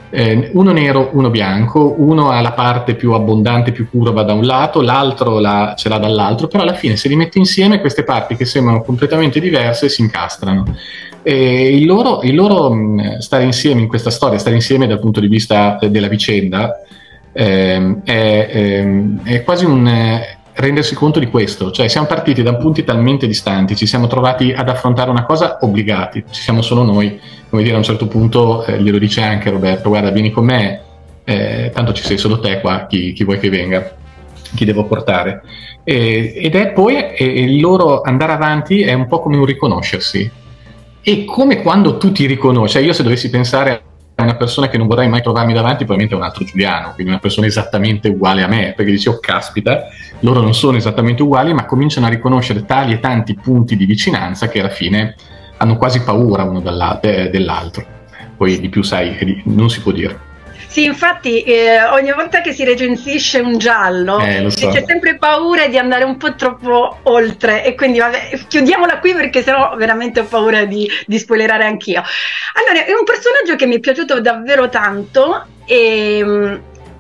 eh, 0.10 0.50
uno 0.54 0.72
nero, 0.72 1.10
uno 1.14 1.30
bianco, 1.30 1.96
uno 1.98 2.30
ha 2.30 2.40
la 2.42 2.54
parte 2.54 2.96
più 2.96 3.12
abbondante, 3.14 3.72
più 3.72 3.90
curva 3.90 4.24
da 4.24 4.34
un 4.34 4.46
lato, 4.46 4.82
l'altro 4.82 5.40
la, 5.40 5.74
ce 5.78 5.90
l'ha 5.90 5.98
dall'altro, 5.98 6.48
però 6.48 6.64
alla 6.64 6.74
fine 6.74 6.96
se 6.96 7.10
li 7.10 7.16
metti 7.16 7.38
insieme 7.38 7.80
queste 7.80 8.04
parti 8.04 8.36
che 8.36 8.46
sembrano 8.46 8.82
completamente 8.84 9.40
diverse 9.40 9.90
si 9.90 10.02
incastrano. 10.02 10.76
E 11.24 11.76
il 11.76 11.86
loro, 11.86 12.22
il 12.24 12.36
loro 12.36 12.74
stare 13.20 13.44
insieme 13.44 13.82
in 13.82 13.88
questa 13.88 14.10
storia, 14.10 14.40
stare 14.40 14.56
insieme 14.56 14.88
dal 14.88 15.00
punto 15.00 15.20
di 15.20 15.28
vista 15.28 15.78
della 15.90 16.08
vicenda, 16.08 16.80
eh, 17.34 17.98
è, 18.04 18.50
ehm, 18.52 19.24
è, 19.24 19.44
quasi 19.44 19.66
un 19.66 19.88
eh, 19.88 20.37
rendersi 20.58 20.96
conto 20.96 21.20
di 21.20 21.28
questo, 21.28 21.70
cioè 21.72 21.88
siamo 21.88 22.08
partiti 22.08 22.42
da 22.42 22.56
punti 22.56 22.84
talmente 22.84 23.28
distanti, 23.28 23.76
ci 23.76 23.86
siamo 23.86 24.08
trovati 24.08 24.52
ad 24.52 24.68
affrontare 24.70 25.12
una 25.12 25.24
cosa 25.24 25.60
obbligati, 25.62 26.24
ci 26.32 26.42
siamo 26.42 26.64
solo 26.64 26.84
noi, 26.84 27.20
come 27.50 27.62
dire 27.62 27.76
a 27.76 27.78
un 27.78 27.84
certo 27.84 28.08
punto 28.08 28.66
eh, 28.66 28.82
glielo 28.82 28.98
dice 28.98 29.22
anche 29.22 29.52
Roberto, 29.52 29.90
guarda 29.90 30.10
vieni 30.10 30.32
con 30.32 30.46
me, 30.46 30.82
eh, 31.24 31.72
tanto 31.74 31.94
ci 31.94 32.04
sei 32.04 32.18
solo 32.18 32.40
te 32.40 32.60
qua, 32.60 32.88
chi, 32.88 33.14
chi 33.14 33.24
vuoi 33.24 33.38
che 33.38 33.50
venga, 33.50 33.96
chi 34.56 34.66
devo 34.66 34.86
portare. 34.86 35.44
E, 35.84 36.34
ed 36.36 36.56
è 36.56 36.72
poi 36.72 36.96
e, 36.96 37.24
il 37.24 37.60
loro 37.60 38.02
andare 38.02 38.34
avanti 38.34 38.82
è 38.82 38.94
un 38.94 39.06
po' 39.06 39.20
come 39.20 39.38
un 39.38 39.46
riconoscersi. 39.46 40.30
E 41.04 41.24
come 41.24 41.62
quando 41.62 41.98
tu 41.98 42.12
ti 42.12 42.26
riconosci, 42.26 42.74
cioè 42.74 42.84
io 42.84 42.94
se 42.94 43.04
dovessi 43.04 43.30
pensare 43.30 43.82
una 44.24 44.36
persona 44.36 44.68
che 44.68 44.78
non 44.78 44.88
vorrei 44.88 45.08
mai 45.08 45.22
trovarmi 45.22 45.54
davanti, 45.54 45.86
probabilmente 45.86 46.16
è 46.16 46.18
un 46.18 46.24
altro 46.24 46.44
Giuliano, 46.44 46.94
quindi 46.94 47.12
una 47.12 47.22
persona 47.22 47.48
esattamente 47.48 48.10
uguale 48.10 48.44
a 48.44 48.48
me, 48.48 48.74
perché 48.76 48.92
dici, 48.92 49.10
oh 49.10 49.20
caspita, 49.20 49.88
loro 50.22 50.42
non 50.42 50.56
sono 50.56 50.78
esattamente 50.78 51.22
uguali, 51.22 51.54
ma 51.54 51.66
cominciano 51.66 52.08
a 52.08 52.10
riconoscere 52.10 52.66
tali 52.66 52.94
e 52.94 53.00
tanti 53.00 53.36
punti 53.36 53.76
di 53.76 53.86
vicinanza 53.86 54.48
che 54.48 54.60
alla 54.60 54.70
fine 54.70 55.16
hanno 55.58 55.78
quasi 55.78 56.02
paura 56.02 56.44
uno 56.44 56.62
dell'altro. 56.62 57.86
Poi 58.36 58.60
di 58.60 58.70
più 58.70 58.82
sai, 58.84 59.42
non 59.46 59.70
si 59.70 59.82
può 59.82 59.92
dire. 59.92 60.27
Sì, 60.68 60.84
infatti 60.84 61.42
eh, 61.44 61.84
ogni 61.86 62.12
volta 62.12 62.42
che 62.42 62.52
si 62.52 62.64
recensisce 62.64 63.40
un 63.40 63.58
giallo 63.58 64.20
eh, 64.20 64.50
so. 64.52 64.70
c'è 64.70 64.84
sempre 64.86 65.18
paura 65.18 65.68
di 65.68 65.78
andare 65.78 66.04
un 66.04 66.18
po' 66.18 66.36
troppo 66.36 67.00
oltre 67.04 67.64
e 67.64 67.74
quindi 67.74 68.00
vabbè, 68.00 68.38
chiudiamola 68.48 69.00
qui 69.00 69.14
perché 69.14 69.42
sennò 69.42 69.76
veramente 69.78 70.20
ho 70.20 70.26
paura 70.26 70.66
di, 70.66 70.88
di 71.06 71.18
spoilerare 71.18 71.66
anch'io. 71.66 72.04
Allora, 72.54 72.86
è 72.86 72.92
un 72.92 73.06
personaggio 73.06 73.56
che 73.56 73.66
mi 73.66 73.78
è 73.78 73.80
piaciuto 73.80 74.20
davvero 74.20 74.68
tanto 74.70 75.46
e, 75.66 76.60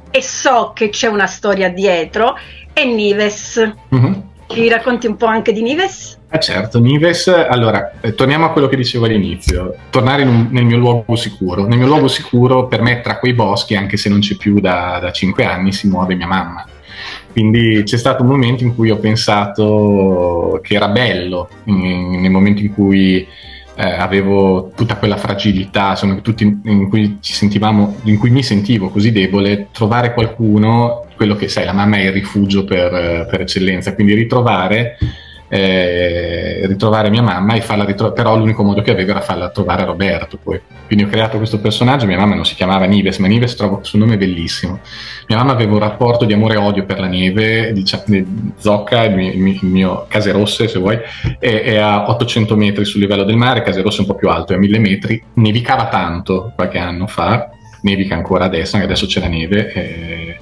e 0.09 0.21
so 0.21 0.71
che 0.73 0.89
c'è 0.89 1.07
una 1.07 1.27
storia 1.27 1.69
dietro, 1.69 2.37
è 2.71 2.83
Nives. 2.85 3.73
Mm-hmm. 3.93 4.13
Ci 4.47 4.69
racconti 4.69 5.07
un 5.07 5.17
po' 5.17 5.25
anche 5.25 5.51
di 5.51 5.61
Nives? 5.61 6.16
Eh 6.29 6.39
certo, 6.41 6.81
Nives, 6.81 7.29
allora, 7.29 7.93
eh, 8.01 8.13
torniamo 8.13 8.45
a 8.45 8.51
quello 8.51 8.67
che 8.67 8.75
dicevo 8.75 9.05
all'inizio, 9.05 9.75
tornare 9.89 10.23
un, 10.23 10.49
nel 10.51 10.65
mio 10.65 10.75
luogo 10.75 11.15
sicuro. 11.15 11.65
Nel 11.65 11.77
mio 11.77 11.87
luogo 11.87 12.09
sicuro, 12.09 12.67
per 12.67 12.81
me, 12.81 12.99
tra 12.99 13.17
quei 13.17 13.33
boschi, 13.33 13.75
anche 13.75 13.95
se 13.95 14.09
non 14.09 14.19
c'è 14.19 14.35
più 14.35 14.59
da, 14.59 14.99
da 15.01 15.11
cinque 15.13 15.45
anni, 15.45 15.71
si 15.71 15.87
muove 15.87 16.15
mia 16.15 16.27
mamma. 16.27 16.67
Quindi 17.31 17.81
c'è 17.83 17.95
stato 17.95 18.23
un 18.23 18.29
momento 18.29 18.63
in 18.63 18.75
cui 18.75 18.89
ho 18.89 18.97
pensato 18.97 20.59
che 20.61 20.75
era 20.75 20.89
bello, 20.89 21.47
in, 21.65 22.19
nel 22.19 22.31
momento 22.31 22.61
in 22.61 22.73
cui 22.73 23.25
eh, 23.75 23.89
avevo 23.89 24.71
tutta 24.75 24.97
quella 24.97 25.15
fragilità, 25.15 25.91
insomma, 25.91 26.15
tutti, 26.15 26.43
in, 26.43 26.89
cui 26.89 27.19
ci 27.21 27.31
sentivamo, 27.31 27.99
in 28.03 28.17
cui 28.17 28.31
mi 28.31 28.43
sentivo 28.43 28.89
così 28.89 29.13
debole, 29.13 29.69
trovare 29.71 30.13
qualcuno, 30.13 31.05
quello 31.15 31.35
che 31.35 31.47
sai, 31.47 31.63
la 31.63 31.73
mamma 31.73 31.97
è 31.97 32.07
il 32.07 32.11
rifugio 32.11 32.65
per, 32.65 33.27
per 33.29 33.41
eccellenza, 33.41 33.95
quindi 33.95 34.13
ritrovare 34.13 34.97
eh, 35.49 36.61
ritrovare 36.65 37.09
mia 37.09 37.21
mamma 37.21 37.53
e 37.53 37.61
farla 37.61 37.85
ritrovare, 37.85 38.15
però 38.15 38.37
l'unico 38.37 38.63
modo 38.63 38.81
che 38.81 38.91
avevo 38.91 39.11
era 39.11 39.21
farla 39.21 39.49
trovare 39.49 39.85
Roberto 39.85 40.37
poi. 40.41 40.59
Quindi 40.85 41.05
ho 41.05 41.07
creato 41.07 41.37
questo 41.37 41.59
personaggio, 41.59 42.05
mia 42.05 42.17
mamma 42.17 42.35
non 42.35 42.45
si 42.45 42.55
chiamava 42.55 42.85
Nives, 42.85 43.17
ma 43.17 43.27
Nives 43.27 43.55
trovo 43.55 43.77
questo 43.77 43.97
nome 43.97 44.17
bellissimo. 44.17 44.79
Mia 45.27 45.37
mamma 45.37 45.51
aveva 45.51 45.73
un 45.73 45.79
rapporto 45.79 46.25
di 46.25 46.33
amore 46.33 46.55
e 46.55 46.57
odio 46.57 46.85
per 46.85 46.99
la 46.99 47.07
neve, 47.07 47.71
diciamo, 47.73 48.03
Zocca, 48.57 49.03
il 49.03 49.15
mio, 49.15 49.31
il 49.31 49.59
mio 49.61 50.05
Case 50.07 50.31
Rosse 50.31 50.67
se 50.67 50.79
vuoi, 50.79 50.97
è, 51.39 51.61
è, 51.61 51.77
a 51.77 52.09
800 52.09 52.55
metri 52.55 52.85
sul 52.85 53.01
livello 53.01 53.23
del 53.23 53.35
mare, 53.35 53.61
Case 53.61 53.81
Rosse 53.81 53.97
è 53.97 54.01
un 54.01 54.07
po' 54.07 54.15
più 54.15 54.29
alto, 54.29 54.53
è 54.53 54.55
a 54.55 54.59
1000 54.59 54.79
metri, 54.79 55.23
nevicava 55.33 55.87
tanto 55.87 56.51
qualche 56.55 56.77
anno 56.77 57.07
fa, 57.07 57.49
nevica 57.81 58.15
ancora 58.15 58.45
adesso, 58.45 58.75
anche 58.75 58.87
adesso 58.87 59.05
c'è 59.05 59.19
la 59.19 59.27
neve. 59.27 59.73
Eh, 59.73 60.39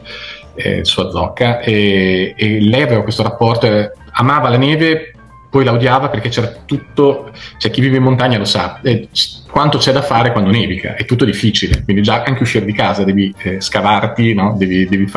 eh, 0.56 0.86
sua 0.86 1.10
zocca 1.12 1.60
e, 1.60 2.34
e, 2.38 2.62
lei 2.62 2.82
aveva 2.82 3.04
questo 3.04 3.24
rapporto 3.24 3.68
amava 4.16 4.50
la 4.50 4.58
neve, 4.58 5.14
poi 5.56 5.64
la 5.64 5.72
odiava 5.72 6.10
perché 6.10 6.28
c'era 6.28 6.54
tutto, 6.66 7.32
cioè 7.58 7.72
chi 7.72 7.80
vive 7.80 7.96
in 7.96 8.04
montagna 8.04 8.38
lo 8.38 8.44
sa, 8.44 8.82
eh, 8.84 9.08
quanto 9.50 9.78
c'è 9.78 9.94
da 9.94 10.02
fare 10.02 10.34
quando 10.34 10.52
nevica, 10.52 10.96
è 10.96 11.06
tutto 11.06 11.24
difficile, 11.24 11.82
quindi 11.86 12.02
già 12.02 12.24
anche 12.24 12.44
uscire 12.44 12.66
di 12.66 12.74
casa 12.74 13.06
devi 13.06 13.34
eh, 13.42 13.62
scavarti, 13.62 14.34
no? 14.34 14.56
devi, 14.58 14.86
devi, 14.86 15.10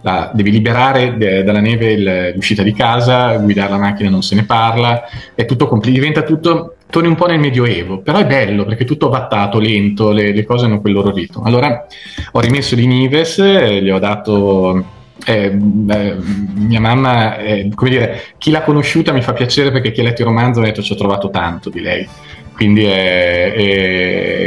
la, 0.00 0.30
devi, 0.32 0.50
liberare 0.50 1.18
de, 1.18 1.44
dalla 1.44 1.60
neve 1.60 1.92
il, 1.92 2.32
l'uscita 2.34 2.62
di 2.62 2.72
casa, 2.72 3.36
guidare 3.36 3.72
la 3.72 3.76
macchina 3.76 4.08
non 4.08 4.22
se 4.22 4.34
ne 4.34 4.44
parla, 4.44 5.02
è 5.34 5.44
tutto 5.44 5.68
compl- 5.68 5.90
diventa 5.90 6.22
tutto, 6.22 6.76
torni 6.88 7.08
un 7.08 7.16
po' 7.16 7.26
nel 7.26 7.38
medioevo, 7.38 7.98
però 7.98 8.16
è 8.16 8.26
bello 8.26 8.64
perché 8.64 8.84
è 8.84 8.86
tutto 8.86 9.10
vattato, 9.10 9.58
lento, 9.58 10.10
le, 10.10 10.32
le 10.32 10.44
cose 10.46 10.64
hanno 10.64 10.80
quel 10.80 10.94
loro 10.94 11.12
ritmo. 11.12 11.42
Allora 11.42 11.86
ho 12.32 12.40
rimesso 12.40 12.74
di 12.76 12.86
Nives, 12.86 13.38
eh, 13.40 13.82
gli 13.82 13.90
ho 13.90 13.98
dato 13.98 14.94
eh, 15.24 15.56
eh, 15.88 16.16
mia 16.54 16.80
mamma, 16.80 17.38
eh, 17.38 17.70
come 17.74 17.90
dire, 17.90 18.22
chi 18.38 18.50
l'ha 18.50 18.62
conosciuta 18.62 19.12
mi 19.12 19.22
fa 19.22 19.32
piacere 19.32 19.72
perché 19.72 19.92
chi 19.92 20.00
ha 20.00 20.04
letto 20.04 20.22
il 20.22 20.28
romanzo 20.28 20.60
ha 20.60 20.64
detto 20.64 20.82
ci 20.82 20.92
ho 20.92 20.96
trovato 20.96 21.30
tanto 21.30 21.70
di 21.70 21.80
lei. 21.80 22.06
Quindi, 22.54 22.84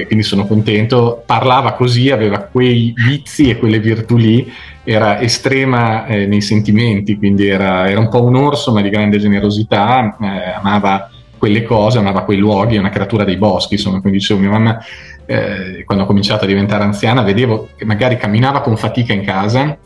quindi, 0.07 0.23
sono 0.23 0.47
contento. 0.47 1.21
Parlava 1.23 1.73
così, 1.73 2.09
aveva 2.09 2.39
quei 2.39 2.91
vizi 2.95 3.51
e 3.51 3.57
quelle 3.57 3.79
virtù 3.79 4.17
lì, 4.17 4.51
era 4.83 5.21
estrema 5.21 6.07
eh, 6.07 6.25
nei 6.25 6.41
sentimenti, 6.41 7.17
quindi 7.17 7.47
era, 7.47 7.88
era, 7.88 7.99
un 7.99 8.09
po' 8.09 8.23
un 8.23 8.35
orso 8.35 8.71
ma 8.71 8.81
di 8.81 8.89
grande 8.89 9.19
generosità, 9.19 10.17
eh, 10.19 10.55
amava 10.55 11.11
quelle 11.38 11.61
cose, 11.61 11.99
amava 11.99 12.23
quei 12.23 12.39
luoghi, 12.39 12.77
è 12.77 12.79
una 12.79 12.89
creatura 12.89 13.23
dei 13.23 13.38
boschi, 13.38 13.75
insomma, 13.75 14.01
come 14.01 14.13
dicevo, 14.13 14.39
mia 14.39 14.49
mamma 14.49 14.79
eh, 15.27 15.83
quando 15.85 16.03
ha 16.03 16.07
cominciato 16.07 16.45
a 16.45 16.47
diventare 16.47 16.83
anziana 16.83 17.21
vedevo 17.21 17.69
che 17.75 17.85
magari 17.85 18.17
camminava 18.17 18.61
con 18.61 18.75
fatica 18.75 19.13
in 19.13 19.23
casa, 19.23 19.77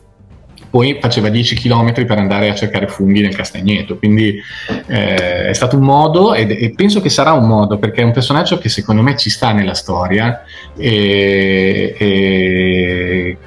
poi 0.73 0.97
faceva 0.99 1.29
10 1.29 1.53
km 1.53 1.93
per 1.93 2.17
andare 2.17 2.49
a 2.49 2.55
cercare 2.55 2.87
funghi 2.87 3.21
nel 3.21 3.35
castagneto. 3.35 3.95
Quindi 3.99 4.41
eh, 4.87 5.45
è 5.49 5.53
stato 5.53 5.77
un 5.77 5.83
modo 5.83 6.33
ed, 6.33 6.49
e 6.49 6.73
penso 6.75 6.99
che 6.99 7.09
sarà 7.09 7.33
un 7.33 7.45
modo 7.45 7.77
perché 7.77 8.01
è 8.01 8.03
un 8.03 8.11
personaggio 8.11 8.57
che 8.57 8.69
secondo 8.69 9.03
me 9.03 9.15
ci 9.15 9.29
sta 9.29 9.51
nella 9.51 9.75
storia 9.75 10.41
e, 10.75 11.95
e 11.95 13.37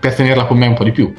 per 0.00 0.14
tenerla 0.14 0.46
con 0.46 0.58
me 0.58 0.66
un 0.66 0.74
po' 0.74 0.82
di 0.82 0.90
più. 0.90 1.14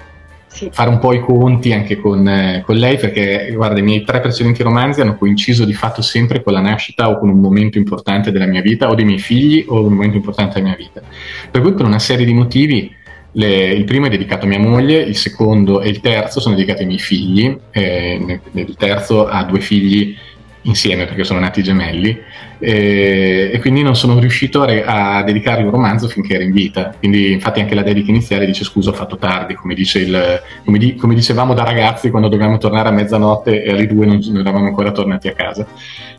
Sì. 0.48 0.68
Fare 0.74 0.90
un 0.90 1.00
po' 1.00 1.14
i 1.14 1.22
conti 1.22 1.72
anche 1.72 2.02
con, 2.02 2.28
eh, 2.28 2.62
con, 2.66 2.76
lei, 2.76 2.98
perché 2.98 3.50
guarda, 3.56 3.80
i 3.80 3.84
miei 3.84 4.04
tre 4.04 4.20
precedenti 4.20 4.62
romanzi 4.62 5.00
hanno 5.00 5.16
coinciso 5.16 5.64
di 5.64 5.74
fatto 5.74 6.02
sempre 6.02 6.44
con 6.44 6.52
la 6.52 6.60
nascita 6.60 7.10
o 7.10 7.18
con 7.18 7.30
un 7.30 7.40
momento 7.40 7.78
importante 7.78 8.30
della 8.30 8.46
mia 8.46 8.62
vita, 8.62 8.90
o 8.90 8.94
dei 8.94 9.06
miei 9.06 9.20
figli, 9.20 9.64
o 9.70 9.86
un 9.86 9.94
momento 9.94 10.18
importante 10.18 10.56
della 10.56 10.68
mia 10.68 10.78
vita. 10.78 11.02
Per 11.50 11.62
cui, 11.62 11.74
per 11.74 11.86
una 11.86 12.00
serie 12.00 12.26
di 12.26 12.34
motivi, 12.34 13.04
le, 13.38 13.68
il 13.68 13.84
primo 13.84 14.06
è 14.06 14.10
dedicato 14.10 14.46
a 14.46 14.48
mia 14.48 14.60
moglie, 14.60 15.02
il 15.02 15.18
secondo 15.18 15.82
e 15.82 15.90
il 15.90 16.00
terzo 16.00 16.40
sono 16.40 16.56
dedicati 16.56 16.82
ai 16.82 16.88
miei 16.88 17.00
figli, 17.00 17.58
eh, 17.72 18.40
il 18.54 18.76
terzo 18.78 19.28
ha 19.28 19.44
due 19.44 19.60
figli 19.60 20.16
insieme 20.62 21.06
perché 21.06 21.24
sono 21.24 21.40
nati 21.40 21.62
gemelli 21.62 22.18
eh, 22.60 23.52
e 23.54 23.60
quindi 23.60 23.84
non 23.84 23.96
sono 23.96 24.18
riuscito 24.20 24.62
a, 24.62 24.66
re- 24.66 24.84
a, 24.84 25.22
dedicargli 25.24 25.64
un 25.64 25.72
romanzo 25.72 26.08
finché 26.08 26.36
era 26.36 26.44
in 26.44 26.54
vita. 26.54 26.96
Quindi 26.98 27.34
infatti 27.34 27.60
anche 27.60 27.76
la 27.76 27.84
dedica 27.84 28.10
iniziale 28.10 28.46
dice 28.46 28.64
scusa 28.64 28.92
ho 28.92 28.94
fatto 28.94 29.18
tardi 29.18 29.54
come, 29.54 29.76
dice 29.76 30.00
il, 30.00 30.42
come, 30.64 30.78
di- 30.78 30.96
come 30.96 31.14
dicevamo 31.14 31.54
da 31.54 31.64
ragazzi 31.64 32.10
quando 32.10 32.30
dovevamo 32.30 32.58
tornare 32.58 32.88
a 32.88 32.92
mezzanotte 32.92 33.64
e 33.64 33.70
alle 33.70 33.86
due 33.86 34.06
non, 34.06 34.20
non 34.24 34.40
eravamo 34.40 34.66
ancora 34.66 34.92
tornati 34.92 35.28
a 35.28 35.34
casa. 35.34 35.68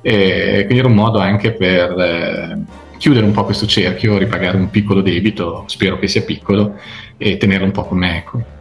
Eh, 0.02 0.62
quindi 0.66 0.78
era 0.78 0.88
un 0.88 0.94
modo 0.94 1.18
anche 1.18 1.52
per 1.52 1.99
eh, 1.99 2.85
chiudere 2.98 3.26
un 3.26 3.32
po' 3.32 3.44
questo 3.44 3.66
cerchio, 3.66 4.18
ripagare 4.18 4.56
un 4.56 4.70
piccolo 4.70 5.00
debito, 5.00 5.64
spero 5.66 5.98
che 5.98 6.08
sia 6.08 6.22
piccolo, 6.22 6.78
e 7.16 7.36
tenerlo 7.36 7.64
un 7.64 7.72
po' 7.72 7.84
con 7.84 7.98
me. 7.98 8.16
Ecco. 8.16 8.54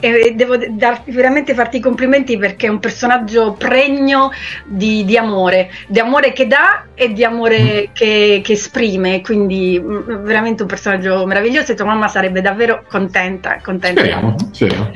E 0.00 0.32
devo 0.34 0.56
dar, 0.56 1.02
veramente 1.06 1.52
farti 1.54 1.76
i 1.76 1.80
complimenti 1.80 2.38
perché 2.38 2.66
è 2.66 2.70
un 2.70 2.78
personaggio 2.78 3.52
pregno 3.52 4.30
di, 4.64 5.04
di 5.04 5.16
amore, 5.18 5.70
di 5.86 6.00
amore 6.00 6.32
che 6.32 6.46
dà 6.46 6.86
e 6.94 7.12
di 7.12 7.22
amore 7.22 7.88
mm. 7.90 7.92
che, 7.92 8.40
che, 8.42 8.52
esprime, 8.52 9.20
quindi 9.20 9.78
mm, 9.78 10.24
veramente 10.24 10.62
un 10.62 10.68
personaggio 10.68 11.26
meraviglioso 11.26 11.72
e 11.72 11.74
tua 11.74 11.84
mamma 11.84 12.08
sarebbe 12.08 12.40
davvero 12.40 12.84
contenta. 12.88 13.58
contenta. 13.62 14.00
Speriamo, 14.00 14.34
speriamo. 14.50 14.90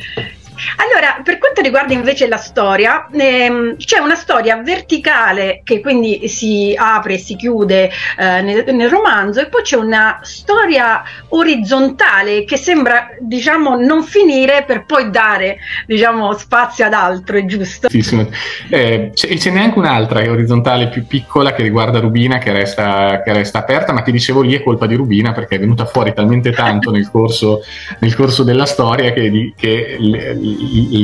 Allora, 0.76 1.20
per 1.22 1.38
quanto 1.38 1.60
riguarda 1.60 1.92
invece 1.92 2.28
la 2.28 2.36
storia, 2.36 3.06
ehm, 3.12 3.76
c'è 3.76 3.98
una 3.98 4.14
storia 4.14 4.56
verticale 4.62 5.60
che 5.64 5.80
quindi 5.80 6.28
si 6.28 6.75
apre 6.76 7.14
e 7.14 7.18
si 7.18 7.36
chiude 7.36 7.90
eh, 8.18 8.42
nel, 8.42 8.64
nel, 8.75 8.88
romanzo 8.88 9.40
e 9.40 9.46
poi 9.46 9.62
c'è 9.62 9.76
una 9.76 10.20
storia 10.22 11.02
orizzontale 11.28 12.44
che 12.44 12.56
sembra, 12.56 13.08
diciamo, 13.20 13.76
non 13.76 14.02
finire 14.02 14.64
per 14.66 14.84
poi 14.84 15.10
dare, 15.10 15.58
diciamo, 15.86 16.32
spazio 16.34 16.86
ad 16.86 16.92
altro, 16.92 17.36
è 17.36 17.44
giusto? 17.44 17.88
Sì, 17.88 18.02
sì. 18.02 18.26
Eh, 18.70 19.10
c'è, 19.12 19.36
ce 19.36 19.50
n'è 19.50 19.60
anche 19.60 19.78
un'altra 19.78 20.20
orizzontale 20.30 20.88
più 20.88 21.06
piccola 21.06 21.52
che 21.52 21.62
riguarda 21.62 21.98
Rubina 21.98 22.38
che 22.38 22.52
resta, 22.52 23.22
che 23.22 23.32
resta, 23.32 23.58
aperta, 23.58 23.92
ma 23.92 24.02
ti 24.02 24.12
dicevo 24.12 24.42
lì 24.42 24.54
è 24.54 24.62
colpa 24.62 24.86
di 24.86 24.94
Rubina 24.94 25.32
perché 25.32 25.56
è 25.56 25.58
venuta 25.58 25.84
fuori 25.86 26.12
talmente 26.14 26.52
tanto 26.52 26.90
nel 26.90 27.10
corso, 27.10 27.60
nel 28.00 28.14
corso 28.14 28.42
della 28.42 28.66
storia 28.66 29.12
che, 29.12 29.52
che 29.56 29.96
le 29.98 30.34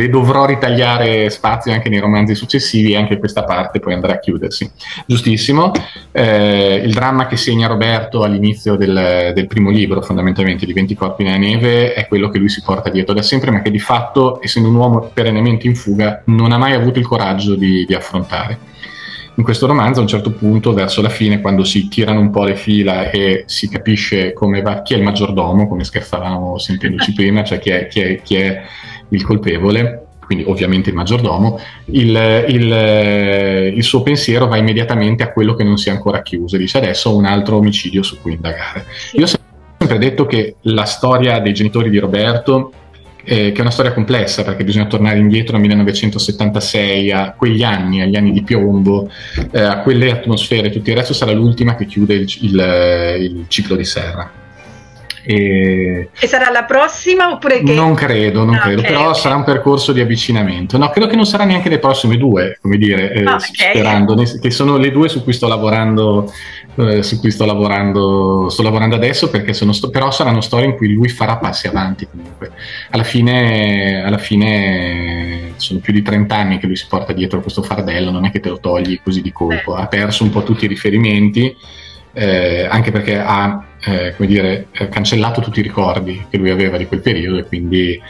dovrò 0.09 0.45
ritagliare 0.45 1.31
spazio 1.31 1.73
anche 1.73 1.89
nei 1.89 1.99
romanzi 1.99 2.35
successivi 2.35 2.93
e 2.93 2.97
anche 2.97 3.19
questa 3.19 3.45
parte 3.45 3.81
poi 3.81 3.95
andrà 3.95 4.15
a 4.15 4.19
chiudersi. 4.19 4.71
Giustissimo, 5.07 5.73
eh, 6.11 6.83
il 6.85 6.93
dramma 6.93 7.27
che 7.27 7.37
segna 7.37 7.67
Roberto 7.67 8.23
all'inizio 8.23 8.77
del, 8.77 9.33
del, 9.35 9.47
primo 9.47 9.71
libro, 9.71 10.03
fondamentalmente 10.03 10.67
di 10.67 10.73
20 10.73 10.95
corpi 10.95 11.25
nella 11.25 11.39
neve, 11.39 11.95
è 11.95 12.07
quello 12.07 12.29
che 12.29 12.39
lui 12.39 12.49
si 12.49 12.63
porta 12.63 12.91
dietro 12.91 13.15
da 13.15 13.23
sempre, 13.23 13.51
ma 13.51 13.63
che 13.63 13.71
di 13.71 13.79
fatto, 13.79 14.41
essendo 14.43 14.69
un 14.69 14.75
uomo 14.77 15.11
perennemente 15.13 15.67
in 15.67 15.75
fuga, 15.75 16.23
non 16.27 16.53
ha 16.53 16.59
mai 16.59 16.75
avuto 16.75 16.99
il 16.99 17.07
coraggio 17.07 17.55
di, 17.55 17.85
di 17.87 17.95
affrontare 17.95 18.71
in 19.35 19.45
questo 19.45 19.67
romanzo 19.67 20.01
a 20.01 20.03
un 20.03 20.09
certo 20.09 20.31
punto, 20.33 20.75
verso 20.75 21.01
la 21.01 21.09
fine, 21.09 21.41
quando 21.41 21.65
si 21.65 21.89
tirano 21.89 22.21
un 22.21 22.31
po' 22.31 22.45
le 22.45 22.55
fila 22.55 23.11
e 23.11 23.45
si 23.47 23.69
capisce 23.69 24.33
come 24.33 24.61
va, 24.61 24.83
chi 24.83 24.95
è 24.95 24.97
il 24.99 25.03
maggiordomo, 25.03 25.69
come 25.69 25.85
scherzavamo 25.85 26.59
sentendoci 26.59 27.13
prima, 27.15 27.43
cioè 27.43 27.59
chi 27.59 27.71
è, 27.71 27.87
chi 27.87 28.01
è, 28.01 28.21
chi 28.23 28.37
è 28.37 28.63
il 29.13 29.25
colpevole, 29.25 30.07
quindi 30.25 30.45
ovviamente 30.47 30.91
il 30.91 30.97
maggiordomo, 30.97 31.59
il, 31.87 32.45
il, 32.49 33.73
il, 33.77 33.83
suo 33.83 34.03
pensiero 34.03 34.47
va 34.47 34.57
immediatamente 34.57 35.23
a 35.23 35.33
quello 35.33 35.55
che 35.55 35.65
non 35.65 35.77
si 35.77 35.89
è 35.89 35.93
ancora 35.93 36.23
chiuso, 36.23 36.57
dice 36.57 36.79
adesso 36.79 37.15
un 37.15 37.25
altro 37.25 37.57
omicidio 37.57 38.03
su 38.03 38.21
cui 38.21 38.33
indagare. 38.35 38.87
Io 39.13 39.25
ho 39.25 39.31
sempre 39.79 39.99
detto 39.99 40.27
che 40.27 40.57
la 40.63 40.85
storia 40.85 41.41
dei 41.41 41.53
genitori 41.53 41.91
di 41.91 41.99
Roberto 41.99 42.73
eh, 43.25 43.53
che 43.53 43.59
è 43.59 43.61
una 43.61 43.71
storia 43.71 43.93
complessa 43.93 44.43
perché 44.43 44.65
bisogna 44.65 44.87
tornare 44.87 45.19
indietro 45.19 45.57
al 45.57 45.63
1976, 45.63 47.13
a 47.13 47.35
quegli 47.37 47.63
anni, 47.63 48.01
agli 48.01 48.17
anni 48.17 48.33
di 48.33 48.43
piombo, 48.43 49.09
eh, 49.51 49.61
a 49.61 49.81
quelle 49.81 50.11
atmosfere, 50.11 50.71
tutto 50.71 50.91
il 50.91 50.97
resto 50.97 51.13
sarà 51.13 51.33
l'ultima 51.33 51.77
che 51.77 51.87
chiude 51.87 52.15
il, 52.15 52.37
il, 52.41 53.17
il 53.21 53.45
ciclo 53.49 53.77
di 53.77 53.85
Serra. 53.85 54.42
E... 55.25 56.09
e, 56.19 56.27
sarà 56.27 56.51
la 56.51 56.65
prossima 56.65 57.31
oppure 57.31 57.63
che... 57.63 57.73
Non 57.73 57.95
credo, 57.95 58.45
non 58.45 58.55
ah, 58.55 58.61
credo, 58.61 58.81
okay, 58.81 58.93
però 58.93 59.09
okay. 59.11 59.21
sarà 59.21 59.37
un 59.37 59.45
percorso 59.45 59.93
di 59.93 60.01
avvicinamento. 60.01 60.77
No, 60.79 60.91
credo 60.91 61.07
che 61.07 61.17
non 61.17 61.27
sarà 61.27 61.45
neanche 61.45 61.69
le 61.69 61.79
prossime 61.79 62.17
due, 62.17 62.59
come 62.61 62.77
dire, 62.77 63.13
eh, 63.13 63.25
ah, 63.25 63.35
okay. 63.35 63.51
sperando, 63.53 64.15
che 64.15 64.51
sono 64.51 64.77
le 64.77 64.91
due 64.91 65.09
su 65.09 65.23
cui 65.23 65.33
sto 65.33 65.47
lavorando, 65.47 66.31
eh, 66.77 67.03
su 67.03 67.21
cui 67.21 67.31
sto 67.31 67.45
lavorando, 67.45 68.49
sto 68.49 68.63
lavorando 68.63 68.97
adesso, 68.97 69.31
perché 69.31 69.53
sono 69.53 69.73
sto- 69.73 69.91
però 69.91 70.11
saranno 70.11 70.41
storie 70.41 70.67
in 70.67 70.77
cui 70.77 70.93
lui 70.93 71.09
farà 71.09 71.37
passi 71.37 71.69
avanti 71.69 72.09
comunque. 72.11 72.53
Alla 72.91 73.05
fine, 73.05 74.03
alla 74.05 74.19
fine 74.19 75.53
sono 75.57 75.79
più 75.79 75.93
di 75.93 76.03
30 76.03 76.35
anni 76.35 76.59
che 76.59 76.67
lui 76.67 76.77
si 76.77 76.87
porta 76.89 77.13
dietro 77.13 77.41
questo 77.41 77.63
fardello, 77.63 78.11
non 78.11 78.25
è 78.25 78.31
che 78.31 78.41
te 78.41 78.49
lo 78.49 78.59
togli 78.59 79.01
così 79.03 79.23
di 79.23 79.33
colpo, 79.33 79.75
ha 79.75 79.87
perso 79.87 80.25
un 80.25 80.31
po' 80.31 80.43
tutti 80.43 80.65
i 80.65 80.69
riferimenti 80.69 81.55
eh, 82.13 82.67
anche 82.71 82.91
perché 82.91 83.19
ha 83.19 83.65
eh, 83.85 84.15
dire, 84.19 84.69
cancellato 84.91 85.41
tutti 85.41 85.61
i 85.61 85.63
ricordi 85.63 86.27
che 86.31 86.37
lui 86.37 86.51
aveva 86.51 86.77
di 86.77 86.87
quel 86.87 87.01
periodo 87.01 87.39
e 87.39 87.45
quindi 87.45 88.01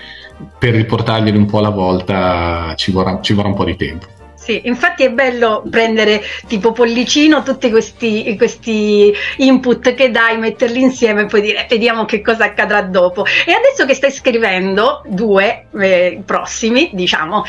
per 0.59 0.75
riportarglieli 0.75 1.37
un 1.37 1.47
po' 1.47 1.59
alla 1.59 1.71
volta 1.71 2.75
ci 2.76 2.90
vorrà, 2.90 3.21
ci 3.21 3.32
vorrà 3.32 3.49
un 3.49 3.54
po' 3.54 3.64
di 3.64 3.76
tempo. 3.76 4.06
Sì, 4.42 4.62
infatti 4.64 5.04
è 5.04 5.11
bello 5.12 5.62
prendere 5.71 6.21
tipo 6.49 6.73
pollicino 6.73 7.44
tutti 7.44 7.71
questi, 7.71 8.35
questi, 8.37 9.14
input 9.37 9.94
che 9.94 10.11
dai, 10.11 10.37
metterli 10.37 10.80
insieme 10.80 11.23
e 11.23 11.26
poi 11.26 11.42
dire 11.42 11.64
vediamo 11.71 12.04
che 12.06 12.21
cosa 12.21 12.47
accadrà 12.47 12.82
dopo. 12.82 13.25
E 13.25 13.52
adesso 13.52 13.87
che 13.87 13.94
stai 13.94 14.11
scrivendo, 14.11 15.02
due 15.06 15.66
eh, 15.78 16.23
prossimi, 16.26 16.90
diciamo, 16.92 17.44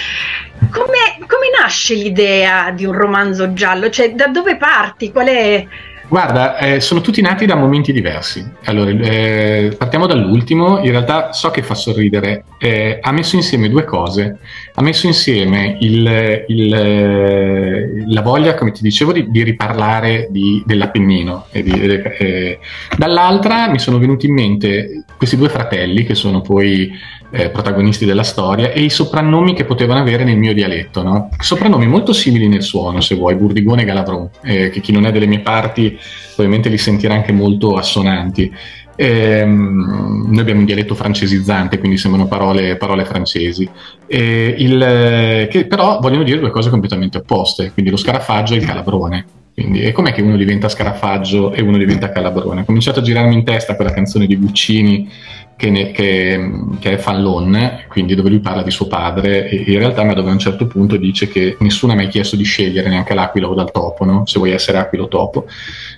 come, 0.69 1.17
come 1.25 1.49
nasce 1.59 1.95
l'idea 1.95 2.69
di 2.69 2.85
un 2.85 2.93
romanzo 2.93 3.53
giallo? 3.53 3.89
Cioè 3.89 4.11
da 4.11 4.27
dove 4.27 4.57
parti? 4.57 5.11
Qual 5.11 5.25
è 5.25 5.65
Guarda, 6.07 6.57
eh, 6.57 6.79
sono 6.79 7.01
tutti 7.01 7.21
nati 7.21 7.45
da 7.45 7.55
momenti 7.55 7.91
diversi. 7.91 8.45
Allora, 8.65 8.91
eh, 8.91 9.75
partiamo 9.77 10.05
dall'ultimo. 10.05 10.79
In 10.79 10.91
realtà 10.91 11.31
so 11.33 11.49
che 11.49 11.63
fa 11.63 11.73
sorridere. 11.73 12.43
Eh, 12.59 12.99
ha 13.01 13.11
messo 13.11 13.35
insieme 13.35 13.69
due 13.69 13.83
cose. 13.83 14.37
Ha 14.75 14.81
messo 14.81 15.07
insieme 15.07 15.77
il, 15.81 16.45
il, 16.47 18.05
la 18.07 18.21
voglia, 18.21 18.53
come 18.55 18.71
ti 18.71 18.81
dicevo, 18.83 19.11
di, 19.11 19.29
di 19.29 19.43
riparlare 19.43 20.27
di, 20.29 20.61
dell'Appennino. 20.65 21.47
Di, 21.51 21.71
eh, 21.71 22.59
dall'altra 22.97 23.69
mi 23.69 23.79
sono 23.79 23.97
venuti 23.97 24.27
in 24.27 24.33
mente 24.33 25.03
questi 25.17 25.37
due 25.37 25.49
fratelli 25.49 26.03
che 26.05 26.15
sono 26.15 26.41
poi 26.41 26.91
eh, 27.33 27.49
protagonisti 27.49 28.05
della 28.05 28.23
storia 28.23 28.71
e 28.71 28.81
i 28.81 28.89
soprannomi 28.89 29.55
che 29.55 29.65
potevano 29.65 29.99
avere 29.99 30.23
nel 30.23 30.37
mio 30.37 30.53
dialetto. 30.53 31.01
No? 31.01 31.29
Soprannomi 31.39 31.87
molto 31.87 32.13
simili 32.13 32.47
nel 32.47 32.61
suono, 32.61 33.01
se 33.01 33.15
vuoi, 33.15 33.35
Burdigone 33.35 33.81
e 33.81 33.85
Galavron, 33.85 34.29
eh, 34.43 34.69
che 34.69 34.79
chi 34.81 34.91
non 34.91 35.05
è 35.05 35.11
delle 35.11 35.25
mie 35.25 35.39
parti 35.39 35.92
ovviamente 36.35 36.69
li 36.69 36.77
sentirà 36.77 37.13
anche 37.13 37.31
molto 37.31 37.75
assonanti. 37.75 38.51
Ehm, 38.95 40.27
noi 40.29 40.39
abbiamo 40.39 40.59
un 40.59 40.65
dialetto 40.65 40.95
francesizzante, 40.95 41.79
quindi 41.79 41.97
sembrano 41.97 42.27
parole, 42.27 42.77
parole 42.77 43.05
francesi, 43.05 43.67
eh, 44.07 44.55
il, 44.57 45.47
che 45.49 45.65
però 45.65 45.99
vogliono 45.99 46.23
dire 46.23 46.39
due 46.39 46.51
cose 46.51 46.69
completamente 46.69 47.17
opposte, 47.17 47.71
quindi 47.71 47.91
lo 47.91 47.97
scarafaggio 47.97 48.53
e 48.53 48.57
il 48.57 48.65
calabrone. 48.65 49.25
Quindi, 49.53 49.81
e 49.83 49.91
com'è 49.91 50.13
che 50.13 50.21
uno 50.21 50.35
diventa 50.35 50.67
scarafaggio 50.67 51.53
e 51.53 51.61
uno 51.61 51.77
diventa 51.77 52.11
calabrone? 52.11 52.61
Ho 52.61 52.65
cominciato 52.65 52.99
a 52.99 53.03
girarmi 53.03 53.35
in 53.35 53.43
testa 53.43 53.75
quella 53.75 53.93
canzone 53.93 54.25
di 54.25 54.35
Guccini 54.35 55.07
che, 55.55 55.69
ne, 55.69 55.91
che, 55.91 56.51
che, 56.79 56.93
è 56.93 56.97
Fallon, 56.97 57.83
quindi 57.87 58.15
dove 58.15 58.29
lui 58.29 58.39
parla 58.39 58.63
di 58.63 58.71
suo 58.71 58.87
padre 58.87 59.47
e 59.47 59.63
in 59.67 59.77
realtà 59.77 60.03
ma 60.03 60.13
dove 60.13 60.29
a 60.29 60.33
un 60.33 60.39
certo 60.39 60.65
punto 60.65 60.97
dice 60.97 61.27
che 61.27 61.55
nessuno 61.59 61.93
ha 61.93 61.95
mai 61.95 62.07
chiesto 62.07 62.35
di 62.35 62.43
scegliere 62.43 62.89
neanche 62.89 63.13
l'aquila 63.13 63.47
o 63.47 63.53
dal 63.53 63.71
topo, 63.71 64.05
no? 64.05 64.25
se 64.25 64.39
vuoi 64.39 64.51
essere 64.51 64.79
aquila 64.79 65.03
o 65.03 65.07
topo. 65.07 65.45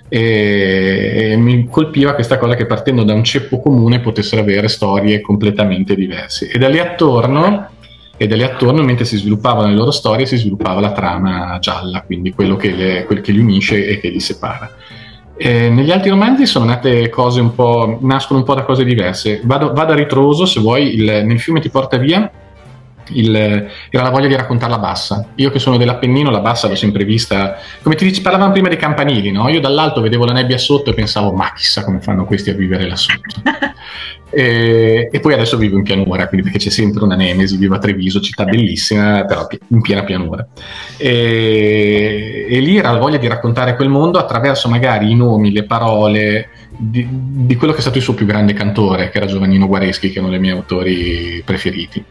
E, 0.08 1.30
e, 1.32 1.36
mi 1.36 1.66
colpiva 1.68 2.14
questa 2.14 2.36
cosa 2.36 2.54
che 2.54 2.66
partendo 2.66 3.04
da 3.04 3.14
un 3.14 3.24
ceppo 3.24 3.60
comune 3.60 4.00
potessero 4.00 4.42
avere 4.42 4.68
storie 4.68 5.22
completamente 5.22 5.94
diverse. 5.94 6.50
E 6.50 6.58
da 6.58 6.68
lì 6.68 6.78
attorno 6.78 7.70
e 8.16 8.26
da 8.26 8.36
lì 8.36 8.42
attorno, 8.42 8.82
mentre 8.82 9.04
si 9.04 9.16
sviluppavano 9.16 9.68
le 9.68 9.74
loro 9.74 9.90
storie, 9.90 10.26
si 10.26 10.36
sviluppava 10.36 10.80
la 10.80 10.92
trama 10.92 11.58
gialla, 11.60 12.02
quindi 12.02 12.32
quello 12.32 12.56
che, 12.56 12.70
le, 12.74 13.04
quello 13.04 13.20
che 13.20 13.32
li 13.32 13.38
unisce 13.38 13.86
e 13.86 13.98
che 13.98 14.08
li 14.08 14.20
separa. 14.20 14.70
Eh, 15.38 15.68
negli 15.68 15.90
altri 15.90 16.08
romanzi 16.08 16.46
sono 16.46 16.64
nate 16.64 17.10
cose 17.10 17.40
un 17.40 17.54
po', 17.54 17.98
nascono 18.00 18.38
un 18.38 18.44
po' 18.44 18.54
da 18.54 18.64
cose 18.64 18.84
diverse. 18.84 19.42
Vado, 19.44 19.72
vado 19.72 19.92
a 19.92 19.96
ritroso, 19.96 20.46
se 20.46 20.60
vuoi, 20.60 20.94
il, 20.94 21.24
nel 21.26 21.40
fiume 21.40 21.60
ti 21.60 21.68
porta 21.68 21.98
via. 21.98 22.30
Il, 23.08 23.34
era 23.36 24.02
la 24.02 24.10
voglia 24.10 24.28
di 24.28 24.36
raccontare 24.36 24.70
la 24.70 24.78
bassa. 24.78 25.28
Io 25.36 25.50
che 25.50 25.58
sono 25.58 25.76
dell'Appennino, 25.76 26.30
la 26.30 26.40
bassa 26.40 26.68
l'ho 26.68 26.74
sempre 26.74 27.04
vista, 27.04 27.56
come 27.82 27.94
ti 27.94 28.04
dici, 28.04 28.20
parlavamo 28.22 28.52
prima 28.52 28.68
dei 28.68 28.78
campanili, 28.78 29.30
no? 29.30 29.48
Io 29.48 29.60
dall'alto 29.60 30.00
vedevo 30.00 30.24
la 30.24 30.32
nebbia 30.32 30.58
sotto 30.58 30.90
e 30.90 30.94
pensavo, 30.94 31.32
ma 31.32 31.52
chissà 31.54 31.84
come 31.84 32.00
fanno 32.00 32.24
questi 32.24 32.50
a 32.50 32.54
vivere 32.54 32.86
là 32.86 32.96
sotto. 32.96 33.42
E, 34.28 35.08
e, 35.10 35.20
poi 35.20 35.32
adesso 35.32 35.56
vivo 35.56 35.78
in 35.78 35.82
pianura, 35.82 36.26
quindi 36.26 36.48
perché 36.48 36.62
c'è 36.62 36.70
sempre 36.70 37.04
una 37.04 37.14
nemesi, 37.14 37.56
vivo 37.56 37.76
a 37.76 37.78
Treviso, 37.78 38.20
città 38.20 38.44
bellissima, 38.44 39.24
però 39.24 39.46
in 39.68 39.80
piena 39.80 40.02
pianura. 40.02 40.46
E, 40.98 42.46
e 42.50 42.60
lì 42.60 42.76
era 42.76 42.90
la 42.90 42.98
voglia 42.98 43.18
di 43.18 43.28
raccontare 43.28 43.76
quel 43.76 43.88
mondo 43.88 44.18
attraverso 44.18 44.68
magari 44.68 45.10
i 45.10 45.14
nomi, 45.14 45.52
le 45.52 45.64
parole 45.64 46.48
di, 46.76 47.06
di 47.08 47.56
quello 47.56 47.72
che 47.72 47.78
è 47.78 47.82
stato 47.82 47.98
il 47.98 48.04
suo 48.04 48.14
più 48.14 48.26
grande 48.26 48.52
cantore, 48.52 49.08
che 49.10 49.16
era 49.16 49.26
Giovannino 49.26 49.68
Guareschi, 49.68 50.10
che 50.10 50.18
è 50.18 50.20
uno 50.20 50.30
dei 50.30 50.40
miei 50.40 50.54
autori 50.54 51.42
preferiti. 51.44 52.04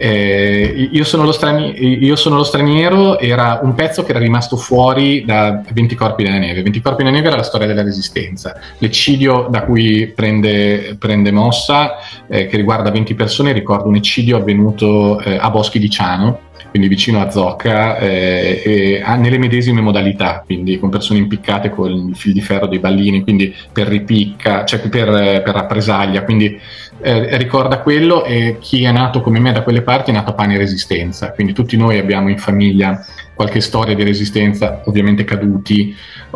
Eh, 0.00 0.90
io, 0.92 1.02
sono 1.02 1.30
strani- 1.32 1.74
io, 1.76 2.14
sono 2.14 2.36
lo 2.36 2.44
straniero 2.44 3.18
era 3.18 3.58
un 3.64 3.74
pezzo 3.74 4.04
che 4.04 4.10
era 4.10 4.20
rimasto 4.20 4.56
fuori 4.56 5.24
da 5.24 5.60
20 5.72 5.94
corpi 5.96 6.22
nella 6.22 6.38
neve. 6.38 6.62
20 6.62 6.80
corpi 6.80 7.02
nella 7.02 7.16
neve 7.16 7.26
era 7.28 7.36
la 7.36 7.42
storia 7.42 7.66
della 7.66 7.82
resistenza, 7.82 8.58
l'eccidio 8.78 9.48
da 9.50 9.64
cui 9.64 10.06
prende, 10.14 10.96
prende 10.98 11.32
mossa, 11.32 11.96
eh, 12.28 12.46
che 12.46 12.56
riguarda 12.56 12.92
20 12.92 13.14
persone, 13.14 13.50
ricorda 13.50 13.88
un 13.88 13.96
eccidio 13.96 14.36
avvenuto 14.36 15.20
eh, 15.20 15.36
a 15.36 15.50
Boschi 15.50 15.80
di 15.80 15.90
Ciano, 15.90 16.46
quindi 16.70 16.88
vicino 16.88 17.20
a 17.20 17.30
Zocca, 17.30 17.98
eh, 17.98 19.02
nelle 19.16 19.38
medesime 19.38 19.80
modalità, 19.80 20.42
quindi 20.44 20.78
con 20.78 20.90
persone 20.90 21.18
impiccate 21.18 21.70
con 21.70 21.90
il 21.90 22.16
fil 22.16 22.32
di 22.32 22.40
ferro 22.40 22.66
dei 22.66 22.78
ballini, 22.78 23.22
quindi 23.22 23.54
per 23.72 23.88
ripicca, 23.88 24.64
cioè 24.64 24.80
per, 24.88 25.08
per 25.42 25.54
rappresaglia, 25.54 26.22
quindi 26.24 26.58
eh, 27.00 27.36
ricorda 27.36 27.80
quello 27.80 28.24
e 28.24 28.56
chi 28.60 28.84
è 28.84 28.90
nato 28.90 29.20
come 29.20 29.38
me 29.38 29.52
da 29.52 29.62
quelle 29.62 29.82
parti 29.82 30.10
è 30.10 30.14
nato 30.14 30.30
a 30.30 30.34
pane 30.34 30.54
e 30.54 30.58
resistenza, 30.58 31.32
quindi 31.32 31.52
tutti 31.52 31.76
noi 31.76 31.98
abbiamo 31.98 32.28
in 32.28 32.38
famiglia 32.38 33.04
qualche 33.34 33.60
storia 33.60 33.94
di 33.94 34.02
resistenza, 34.02 34.82
ovviamente 34.86 35.22
caduti, 35.22 35.94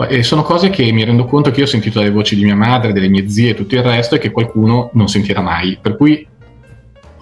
e 0.09 0.22
sono 0.22 0.42
cose 0.42 0.70
che 0.70 0.90
mi 0.92 1.05
rendo 1.05 1.25
conto 1.25 1.51
che 1.51 1.59
io 1.59 1.64
ho 1.64 1.68
sentito 1.68 1.98
dalle 1.98 2.12
voci 2.12 2.37
di 2.37 2.44
mia 2.44 2.55
madre, 2.55 2.92
delle 2.92 3.09
mie 3.09 3.29
zie 3.29 3.51
e 3.51 3.55
tutto 3.55 3.75
il 3.75 3.83
resto 3.83 4.14
e 4.14 4.18
che 4.18 4.31
qualcuno 4.31 4.90
non 4.92 5.09
sentirà 5.09 5.40
mai, 5.40 5.79
per 5.83 5.96
cui 5.96 6.25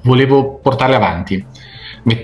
volevo 0.03 0.59
portarle 0.63 0.97
avanti 0.97 1.47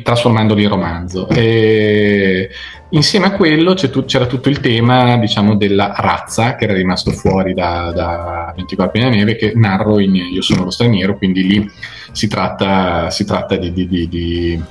trasformandoli 0.03 0.63
in 0.63 0.69
romanzo. 0.69 1.29
E 1.29 2.49
insieme 2.91 3.27
a 3.27 3.33
quello 3.33 3.75
c'era 3.75 4.27
tutto 4.27 4.49
il 4.49 4.61
tema 4.61 5.17
diciamo, 5.17 5.57
della 5.57 5.95
razza 5.97 6.55
che 6.55 6.65
era 6.65 6.75
rimasto 6.75 7.11
fuori 7.11 7.55
da, 7.55 7.93
da 7.93 8.53
24 8.55 8.99
nella 8.99 9.15
neve 9.15 9.37
che 9.37 9.53
narro 9.55 9.99
in 9.99 10.15
Io 10.15 10.43
sono 10.43 10.65
lo 10.65 10.71
straniero, 10.71 11.17
quindi 11.17 11.47
lì 11.47 11.71
si 12.13 12.29
tratta, 12.29 13.11
si 13.11 13.25
tratta 13.25 13.57
di, 13.57 13.73
di, 13.73 13.89
di, 13.89 14.09
di 14.09 14.63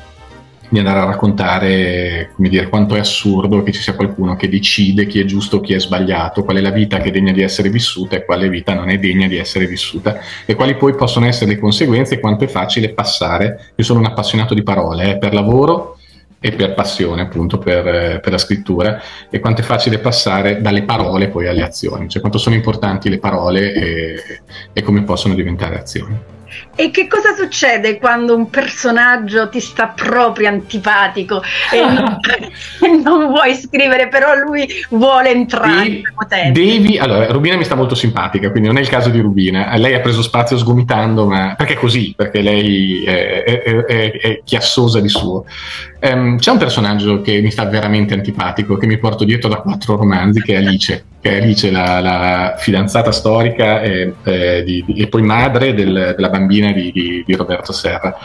di 0.68 0.80
andare 0.80 1.00
a 1.00 1.06
raccontare 1.06 2.32
dire, 2.38 2.70
quanto 2.70 2.96
è 2.96 3.00
assurdo 3.00 3.62
che 3.64 3.72
ci 3.72 3.82
sia 3.82 3.96
qualcuno 3.96 4.36
che 4.36 4.50
decide 4.50 5.06
chi 5.06 5.20
è 5.20 5.26
giusto 5.26 5.62
chi 5.62 5.74
è 5.74 5.80
sbagliato, 5.80 6.44
qual 6.44 6.58
è 6.58 6.62
la 6.62 6.72
vita 6.72 6.98
che 6.98 7.10
è 7.10 7.12
degna 7.12 7.32
di 7.32 7.42
essere 7.42 7.70
vissuta 7.70 8.16
e 8.16 8.26
quale 8.26 8.50
vita 8.50 8.74
non 8.74 8.90
è 8.90 8.98
degna 8.98 9.28
di 9.28 9.38
essere 9.38 9.68
vissuta 9.68 10.18
e 10.46 10.56
quali 10.56 10.76
poi 10.76 10.96
possono 10.96 11.28
essere 11.28 11.52
le 11.52 11.60
conseguenze 11.60 12.16
e 12.16 12.20
quanto 12.20 12.44
è 12.44 12.48
facile 12.48 12.90
passare. 12.90 13.72
Io 13.76 13.84
sono 13.84 14.00
un 14.00 14.06
appassionato 14.06 14.54
di 14.54 14.64
parole, 14.64 15.12
eh, 15.12 15.18
per 15.18 15.34
lavoro 15.34 15.98
e 16.40 16.52
per 16.52 16.74
passione 16.74 17.22
appunto 17.22 17.58
per, 17.58 18.20
per, 18.20 18.32
la 18.32 18.38
scrittura 18.38 19.02
e 19.30 19.40
quanto 19.40 19.62
è 19.62 19.64
facile 19.64 20.00
passare 20.00 20.62
dalle 20.62 20.84
parole 20.84 21.30
poi 21.30 21.48
alle 21.48 21.64
azioni, 21.64 22.08
cioè 22.08 22.22
quanto 22.22 22.38
sono 22.38 22.56
importanti 22.56 23.10
le 23.10 23.20
parole 23.20 23.74
e, 23.74 24.16
e 24.74 24.82
come 24.82 25.04
possono 25.04 25.34
diventare 25.34 25.80
azioni. 25.80 26.18
E 26.76 26.92
che 26.92 27.08
cosa 27.08 27.34
succede 27.34 27.98
quando 27.98 28.36
un 28.36 28.50
personaggio 28.50 29.48
ti 29.48 29.62
sta 29.62 29.88
proprio 29.88 30.50
antipatico 30.50 31.42
e 31.72 31.80
non, 31.80 32.20
non 33.04 33.28
vuoi 33.28 33.56
scrivere, 33.56 34.10
però 34.10 34.34
lui 34.36 34.68
vuole 34.90 35.30
entrare? 35.32 36.02
Devi, 36.52 36.52
devi, 36.52 36.98
allora, 36.98 37.28
Rubina 37.28 37.56
mi 37.56 37.64
sta 37.64 37.76
molto 37.76 37.96
simpatica, 37.96 38.52
quindi 38.52 38.68
non 38.68 38.78
è 38.78 38.82
il 38.82 38.90
caso 38.90 39.10
di 39.10 39.20
Rubina. 39.20 39.76
Lei 39.78 39.94
ha 39.94 40.02
preso 40.02 40.22
spazio 40.22 40.58
sgomitando, 40.58 41.26
ma 41.26 41.56
perché 41.56 41.74
è 41.74 41.78
così? 41.78 42.14
Perché 42.16 42.42
lei 42.42 43.04
è, 43.04 43.44
è, 43.44 43.62
è, 43.64 44.12
è 44.12 44.42
chiassosa 44.44 45.00
di 45.00 45.10
suo. 45.10 45.46
Um, 46.02 46.38
c'è 46.38 46.52
un 46.52 46.58
personaggio 46.58 47.22
che 47.22 47.42
mi 47.42 47.50
sta 47.50 47.66
veramente 47.66 48.14
antipatico, 48.14 48.78
che 48.78 48.86
mi 48.86 48.98
porto 48.98 49.24
dietro 49.24 49.50
da 49.50 49.58
quattro 49.58 49.96
romanzi, 49.96 50.42
che 50.42 50.54
è 50.54 50.58
Alice, 50.58 51.06
che 51.20 51.32
è 51.32 51.42
Alice, 51.42 51.72
la, 51.72 52.00
la 52.00 52.56
fidanzata 52.58 53.12
storica 53.12 53.82
e, 53.82 54.14
eh, 54.24 54.64
di, 54.64 54.84
di, 54.86 55.02
e, 55.02 55.08
poi 55.08 55.24
madre 55.24 55.74
del, 55.74 56.14
della 56.16 56.30
bambina 56.30 56.65
di, 56.74 57.24
di 57.26 57.36
Roberto 57.36 57.72
Serra. 57.72 58.18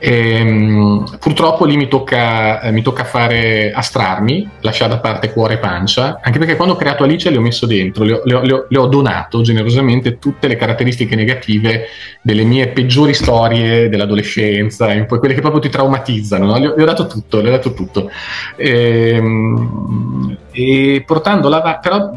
E, 0.00 0.40
um, 0.40 1.18
purtroppo 1.18 1.64
lì 1.64 1.76
mi 1.76 1.88
tocca, 1.88 2.60
eh, 2.60 2.70
mi 2.70 2.82
tocca, 2.82 3.02
fare 3.02 3.72
astrarmi, 3.72 4.48
lasciare 4.60 4.90
da 4.90 5.00
parte 5.00 5.32
cuore 5.32 5.54
e 5.54 5.58
pancia, 5.58 6.20
anche 6.22 6.38
perché 6.38 6.54
quando 6.54 6.74
ho 6.74 6.76
creato 6.76 7.02
Alice 7.02 7.28
le 7.30 7.36
ho 7.36 7.40
messo 7.40 7.66
dentro, 7.66 8.04
le 8.04 8.12
ho, 8.12 8.22
le 8.24 8.34
ho, 8.34 8.66
le 8.68 8.78
ho 8.78 8.86
donato 8.86 9.42
generosamente 9.42 10.18
tutte 10.18 10.46
le 10.46 10.54
caratteristiche 10.54 11.16
negative 11.16 11.86
delle 12.22 12.44
mie 12.44 12.68
peggiori 12.68 13.12
storie 13.12 13.88
dell'adolescenza, 13.88 14.86
poi 15.04 15.18
quelle 15.18 15.34
che 15.34 15.40
proprio 15.40 15.60
ti 15.60 15.68
traumatizzano, 15.68 16.46
no? 16.46 16.58
le, 16.58 16.66
ho, 16.68 16.76
le, 16.76 16.82
ho, 16.82 16.86
dato 16.86 17.08
tutto, 17.08 17.40
le 17.40 17.48
ho 17.48 17.52
dato 17.52 17.74
tutto. 17.74 18.08
E, 18.54 19.18
um, 19.18 20.36
e 20.52 21.02
portandola, 21.04 21.80
però 21.82 22.12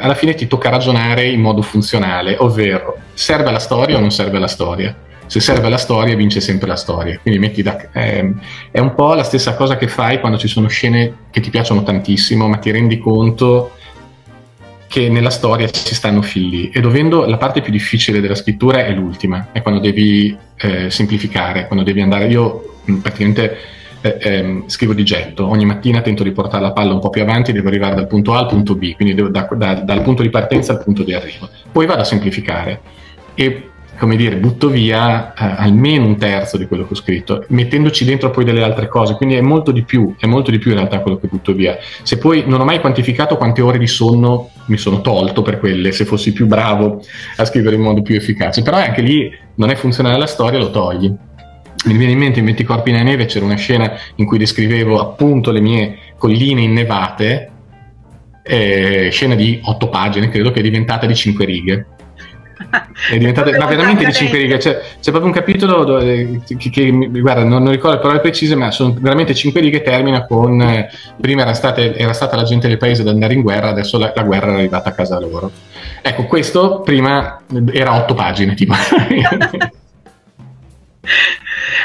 alla 0.00 0.14
fine 0.14 0.34
ti 0.34 0.46
tocca 0.46 0.70
ragionare 0.70 1.28
in 1.28 1.40
modo 1.40 1.62
funzionale, 1.62 2.36
ovvero 2.38 2.98
serve 3.14 3.50
la 3.50 3.58
storia 3.58 3.96
o 3.96 4.00
non 4.00 4.10
serve 4.10 4.38
la 4.38 4.48
storia? 4.48 4.96
se 5.32 5.40
serve 5.40 5.70
la 5.70 5.78
storia 5.78 6.14
vince 6.14 6.42
sempre 6.42 6.68
la 6.68 6.76
storia. 6.76 7.18
Quindi 7.18 7.40
metti 7.40 7.62
da, 7.62 7.90
eh, 7.90 8.34
è 8.70 8.78
un 8.80 8.94
po' 8.94 9.14
la 9.14 9.22
stessa 9.22 9.54
cosa 9.54 9.78
che 9.78 9.88
fai 9.88 10.20
quando 10.20 10.36
ci 10.36 10.46
sono 10.46 10.68
scene 10.68 11.28
che 11.30 11.40
ti 11.40 11.48
piacciono 11.48 11.82
tantissimo, 11.82 12.48
ma 12.48 12.58
ti 12.58 12.70
rendi 12.70 12.98
conto 12.98 13.70
che 14.88 15.08
nella 15.08 15.30
storia 15.30 15.70
ci 15.70 15.94
stanno 15.94 16.20
figli 16.20 16.70
e 16.70 16.82
dovendo 16.82 17.24
la 17.24 17.38
parte 17.38 17.62
più 17.62 17.72
difficile 17.72 18.20
della 18.20 18.34
scrittura 18.34 18.84
è 18.84 18.92
l'ultima, 18.92 19.48
è 19.52 19.62
quando 19.62 19.80
devi 19.80 20.36
eh, 20.54 20.90
semplificare, 20.90 21.66
quando 21.66 21.82
devi 21.82 22.02
andare. 22.02 22.26
Io 22.26 22.80
praticamente 23.00 23.56
eh, 24.02 24.18
ehm, 24.20 24.64
scrivo 24.66 24.92
di 24.92 25.04
getto, 25.04 25.46
ogni 25.48 25.64
mattina 25.64 26.02
tento 26.02 26.22
di 26.22 26.32
portare 26.32 26.62
la 26.62 26.72
palla 26.72 26.92
un 26.92 27.00
po' 27.00 27.10
più 27.10 27.22
avanti, 27.22 27.52
devo 27.52 27.68
arrivare 27.68 27.94
dal 27.94 28.06
punto 28.06 28.34
A 28.34 28.38
al 28.40 28.46
punto 28.46 28.74
B, 28.74 28.94
quindi 28.94 29.14
devo, 29.14 29.28
da, 29.28 29.48
da, 29.50 29.74
dal 29.74 30.02
punto 30.02 30.22
di 30.22 30.30
partenza 30.30 30.72
al 30.72 30.82
punto 30.82 31.02
di 31.02 31.14
arrivo. 31.14 31.48
Poi 31.70 31.86
vado 31.86 32.02
a 32.02 32.04
semplificare 32.04 32.80
e 33.34 33.68
come 33.98 34.16
dire, 34.16 34.36
butto 34.36 34.68
via 34.68 35.32
eh, 35.32 35.54
almeno 35.58 36.06
un 36.06 36.16
terzo 36.16 36.56
di 36.56 36.66
quello 36.66 36.84
che 36.86 36.94
ho 36.94 36.96
scritto, 36.96 37.44
mettendoci 37.48 38.04
dentro 38.04 38.30
poi 38.30 38.44
delle 38.44 38.64
altre 38.64 38.88
cose, 38.88 39.14
quindi 39.14 39.36
è 39.36 39.40
molto 39.40 39.70
di 39.70 39.82
più, 39.82 40.16
è 40.18 40.26
molto 40.26 40.50
di 40.50 40.58
più 40.58 40.72
in 40.72 40.78
realtà 40.78 40.98
quello 40.98 41.18
che 41.18 41.28
butto 41.28 41.52
via. 41.52 41.76
Se 42.02 42.18
poi 42.18 42.42
non 42.44 42.60
ho 42.60 42.64
mai 42.64 42.80
quantificato 42.80 43.36
quante 43.36 43.62
ore 43.62 43.78
di 43.78 43.86
sonno 43.86 44.50
mi 44.66 44.76
sono 44.76 45.02
tolto 45.02 45.42
per 45.42 45.60
quelle, 45.60 45.92
se 45.92 46.04
fossi 46.04 46.32
più 46.32 46.46
bravo 46.46 47.00
a 47.36 47.44
scrivere 47.44 47.76
in 47.76 47.82
modo 47.82 48.02
più 48.02 48.16
efficace, 48.16 48.62
però 48.62 48.78
anche 48.78 49.02
lì 49.02 49.32
non 49.54 49.70
è 49.70 49.76
funzionale 49.76 50.18
la 50.18 50.26
storia, 50.26 50.58
lo 50.58 50.70
togli. 50.70 51.14
Mi 51.84 51.96
viene 51.96 52.12
in 52.12 52.18
mente 52.18 52.38
in 52.38 52.44
20 52.44 52.62
corpi 52.64 52.92
nella 52.92 53.02
neve 53.02 53.26
c'era 53.26 53.44
una 53.44 53.56
scena 53.56 53.92
in 54.16 54.24
cui 54.24 54.38
descrivevo 54.38 55.00
appunto 55.00 55.50
le 55.50 55.60
mie 55.60 55.98
colline 56.16 56.60
innevate, 56.60 57.50
eh, 58.42 59.08
scena 59.10 59.34
di 59.34 59.60
8 59.62 59.88
pagine, 59.88 60.28
credo 60.28 60.52
che 60.52 60.60
è 60.60 60.62
diventata 60.62 61.06
di 61.06 61.14
5 61.14 61.44
righe. 61.44 61.86
È 63.10 63.18
diventata 63.18 63.50
ma 63.58 63.66
veramente 63.66 64.04
di 64.04 64.12
5 64.12 64.38
righe. 64.38 64.56
C'è, 64.58 64.80
c'è, 65.00 65.10
proprio 65.10 65.26
un 65.26 65.32
capitolo 65.32 65.84
dove, 65.84 66.40
che, 66.46 66.56
che, 66.70 66.90
guarda 66.90 67.42
non, 67.42 67.62
non, 67.62 67.72
ricordo 67.72 67.96
le 67.96 68.02
parole 68.02 68.20
precise 68.20 68.54
ma 68.54 68.70
sono 68.70 68.94
veramente 68.98 69.34
5 69.34 69.60
righe 69.60 69.82
termina 69.82 70.24
con 70.24 70.60
eh, 70.62 70.88
prima 71.20 71.42
era, 71.42 71.54
state, 71.54 71.96
era, 71.96 72.12
stata 72.12 72.36
la 72.36 72.44
gente 72.44 72.68
del 72.68 72.78
paese 72.78 73.02
ad 73.02 73.08
andare 73.08 73.34
in 73.34 73.42
guerra 73.42 73.68
adesso 73.70 73.98
la, 73.98 74.12
la, 74.14 74.22
guerra 74.22 74.52
è 74.52 74.54
arrivata 74.54 74.90
a 74.90 74.92
casa 74.92 75.18
loro. 75.18 75.50
Ecco 76.00 76.24
questo 76.26 76.80
prima 76.80 77.40
era 77.72 77.96
8 77.96 78.14
pagine 78.14 78.54
tipo 78.54 78.74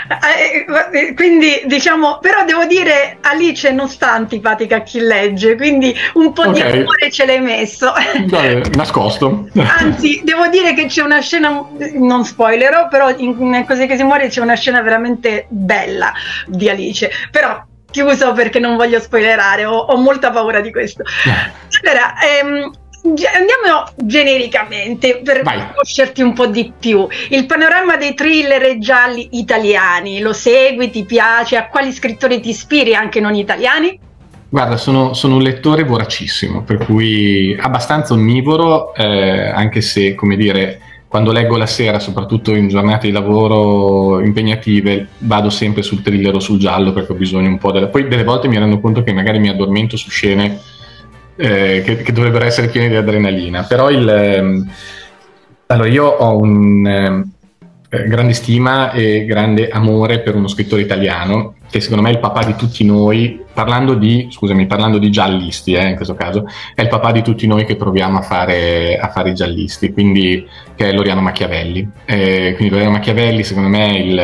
Eh, 0.08 0.66
eh, 0.98 1.14
quindi 1.14 1.62
diciamo, 1.66 2.20
però 2.20 2.44
devo 2.46 2.66
dire 2.66 3.18
Alice 3.22 3.72
non 3.72 3.90
sta 3.90 4.12
antipatica 4.12 4.78
a 4.78 4.82
chi 4.82 5.00
legge, 5.00 5.56
quindi 5.56 5.96
un 6.14 6.34
po' 6.34 6.50
okay. 6.50 6.72
di 6.72 6.84
cuore 6.84 7.12
ce 7.12 7.26
l'hai 7.26 7.42
messo. 7.42 7.92
Dai, 8.28 8.62
nascosto. 8.76 9.50
Anzi, 9.80 10.22
devo 10.24 10.48
dire 10.48 10.74
che 10.74 10.86
c'è 10.86 11.02
una 11.02 11.20
scena, 11.20 11.66
non 11.94 12.26
spoilerò, 12.26 12.88
però 12.88 13.14
in 13.18 13.66
Così 13.68 13.86
che 13.88 13.98
si 13.98 14.04
muore 14.04 14.28
c'è 14.30 14.42
una 14.42 14.56
scena 14.56 14.82
veramente 14.82 15.46
bella 15.50 16.14
di 16.46 16.70
Alice, 16.70 17.10
però 17.32 17.64
chiuso 17.90 18.34
perché 18.34 18.60
non 18.60 18.76
voglio 18.76 19.00
spoilerare, 19.00 19.66
ho, 19.66 19.78
ho 19.78 19.98
molta 19.98 20.32
paura 20.32 20.62
di 20.62 20.72
questo. 20.72 21.04
Allora, 21.84 22.16
ehm, 22.20 22.72
Andiamo 23.04 23.90
genericamente 23.96 25.22
per 25.24 25.44
Vai. 25.44 25.60
conoscerti 25.72 26.22
un 26.22 26.34
po' 26.34 26.48
di 26.48 26.74
più. 26.78 27.08
Il 27.30 27.46
panorama 27.46 27.96
dei 27.96 28.14
thriller 28.14 28.64
e 28.64 28.80
gialli 28.80 29.30
italiani, 29.32 30.20
lo 30.20 30.34
segui, 30.34 30.90
ti 30.90 31.06
piace? 31.06 31.58
A 31.58 31.68
quali 31.68 31.92
scrittori 31.92 32.40
ti 32.40 32.50
ispiri, 32.50 32.96
anche 32.96 33.20
non 33.20 33.36
italiani? 33.36 34.00
Guarda, 34.50 34.78
sono, 34.78 35.14
sono 35.14 35.36
un 35.36 35.42
lettore 35.42 35.84
voracissimo, 35.84 36.64
per 36.64 36.78
cui 36.78 37.56
abbastanza 37.60 38.14
onnivoro, 38.14 38.94
eh, 38.96 39.50
anche 39.50 39.82
se, 39.82 40.16
come 40.16 40.38
dire, 40.38 40.80
quando 41.08 41.32
leggo 41.32 41.58
la 41.58 41.66
sera, 41.66 42.00
soprattutto 42.00 42.54
in 42.54 42.68
giornate 42.68 43.08
di 43.08 43.14
lavoro 43.14 44.20
impegnative, 44.22 45.08
vado 45.20 45.50
sempre 45.50 45.82
sul 45.82 46.02
thriller 46.02 46.36
o 46.36 46.40
sul 46.40 46.60
giallo 46.60 46.92
perché 46.92 47.14
ho 47.14 47.16
bisogno 47.16 47.48
un 47.48 47.58
po' 47.58 47.72
della... 47.72 47.88
Poi 47.88 48.08
delle 48.08 48.24
volte 48.24 48.48
mi 48.48 48.58
rendo 48.58 48.80
conto 48.80 49.04
che 49.04 49.14
magari 49.14 49.40
mi 49.40 49.50
addormento 49.50 49.96
su 49.96 50.10
scene 50.10 50.60
eh, 51.38 51.82
che, 51.86 51.98
che, 52.02 52.12
dovrebbero 52.12 52.46
essere 52.46 52.68
pieni 52.68 52.90
di 52.90 52.96
adrenalina. 52.96 53.64
Però 53.64 53.90
il, 53.90 54.08
ehm, 54.08 54.72
allora 55.68 55.88
io 55.88 56.06
ho 56.06 56.38
un 56.38 56.86
ehm, 56.86 57.32
eh, 57.90 58.04
grande 58.08 58.34
stima 58.34 58.92
e 58.92 59.26
grande 59.26 59.70
amore 59.70 60.20
per 60.20 60.36
uno 60.36 60.48
scrittore 60.48 60.82
italiano 60.82 61.56
che 61.70 61.82
secondo 61.82 62.04
me 62.04 62.10
è 62.10 62.14
il 62.14 62.20
papà 62.20 62.44
di 62.44 62.56
tutti 62.56 62.84
noi, 62.84 63.44
parlando 63.54 63.96
di, 63.96 64.28
scusami, 64.30 64.68
parlando 64.68 64.98
di 64.98 65.10
giallisti 65.10 65.74
eh, 65.74 65.90
in 65.90 65.96
questo 65.96 66.14
caso, 66.14 66.46
è 66.74 66.82
il 66.82 66.88
papà 66.88 67.12
di 67.12 67.22
tutti 67.22 67.48
noi 67.48 67.66
che 67.66 67.76
proviamo 67.76 68.20
a 68.20 68.22
fare, 68.22 68.98
a 68.98 69.10
fare 69.10 69.32
i 69.32 69.34
giallisti, 69.34 69.92
quindi 69.92 70.48
che 70.76 70.90
è 70.90 70.94
Loriano 70.94 71.22
Machiavelli. 71.22 71.90
Eh, 72.06 72.54
quindi 72.56 72.70
Loriano 72.70 72.94
Machiavelli 72.94 73.44
secondo 73.44 73.70
me 73.70 73.88
è, 73.88 73.98
il, 73.98 74.20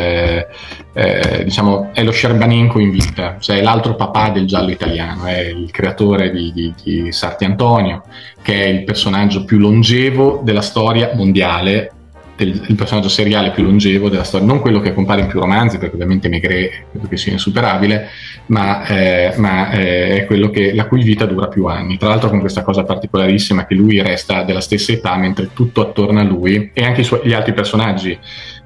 eh, 0.93 1.43
diciamo, 1.43 1.89
è 1.93 2.03
lo 2.03 2.11
Scerbanenco 2.11 2.79
in 2.79 2.91
vita, 2.91 3.37
cioè 3.39 3.61
l'altro 3.61 3.95
papà 3.95 4.29
del 4.29 4.45
giallo 4.45 4.69
italiano, 4.69 5.25
è 5.25 5.39
il 5.39 5.71
creatore 5.71 6.31
di, 6.31 6.51
di, 6.53 6.73
di 6.83 7.11
Sarti 7.11 7.43
Antonio, 7.43 8.03
che 8.41 8.63
è 8.63 8.67
il 8.67 8.83
personaggio 8.83 9.43
più 9.43 9.57
longevo 9.57 10.41
della 10.43 10.61
storia 10.61 11.11
mondiale 11.15 11.91
del, 12.35 12.65
il 12.67 12.75
personaggio 12.75 13.09
seriale 13.09 13.51
più 13.51 13.63
longevo 13.63 14.09
della 14.09 14.23
storia, 14.23 14.47
non 14.47 14.59
quello 14.59 14.79
che 14.79 14.93
compare 14.93 15.21
in 15.21 15.27
più 15.27 15.39
romanzi, 15.39 15.77
perché 15.77 15.95
ovviamente 15.95 16.29
Maigret 16.29 16.85
credo 16.91 17.07
che 17.07 17.17
sia 17.17 17.31
insuperabile, 17.31 18.09
ma, 18.47 18.85
eh, 18.85 19.33
ma 19.37 19.71
eh, 19.71 20.21
è 20.21 20.25
quello 20.25 20.49
che, 20.49 20.73
la 20.73 20.85
cui 20.85 21.03
vita 21.03 21.25
dura 21.25 21.47
più 21.47 21.65
anni. 21.65 21.97
Tra 21.97 22.09
l'altro 22.09 22.29
con 22.29 22.39
questa 22.39 22.63
cosa 22.63 22.83
particolarissima 22.83 23.65
che 23.65 23.75
lui 23.75 24.01
resta 24.01 24.43
della 24.43 24.61
stessa 24.61 24.91
età 24.91 25.15
mentre 25.15 25.49
tutto 25.53 25.81
attorno 25.81 26.19
a 26.19 26.23
lui 26.23 26.71
e 26.73 26.83
anche 26.83 27.03
suoi, 27.03 27.21
gli 27.23 27.33
altri 27.33 27.53
personaggi 27.53 28.17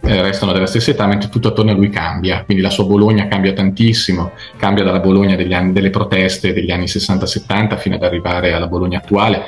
eh, 0.02 0.22
restano 0.22 0.52
della 0.52 0.68
stessa 0.68 0.92
età 0.92 1.06
mentre 1.06 1.30
tutto 1.30 1.50
attorno 1.50 1.72
a 1.72 1.74
lui 1.74 1.90
cambia, 1.90 2.44
quindi 2.44 2.64
la 2.64 2.70
sua 2.70 2.86
Bologna 2.86 3.28
cambia 3.28 3.54
tantissimo, 3.54 4.32
cambia 4.58 4.84
dalla 4.84 5.00
Bologna 5.00 5.36
anni, 5.56 5.74
delle 5.74 5.90
proteste 5.90 6.54
degli 6.54 6.72
anni 6.72 6.86
60-70 6.86 7.78
fino 7.78 7.96
ad 7.96 8.04
arrivare 8.04 8.54
alla 8.54 8.68
Bologna 8.68 9.00
attuale 9.00 9.46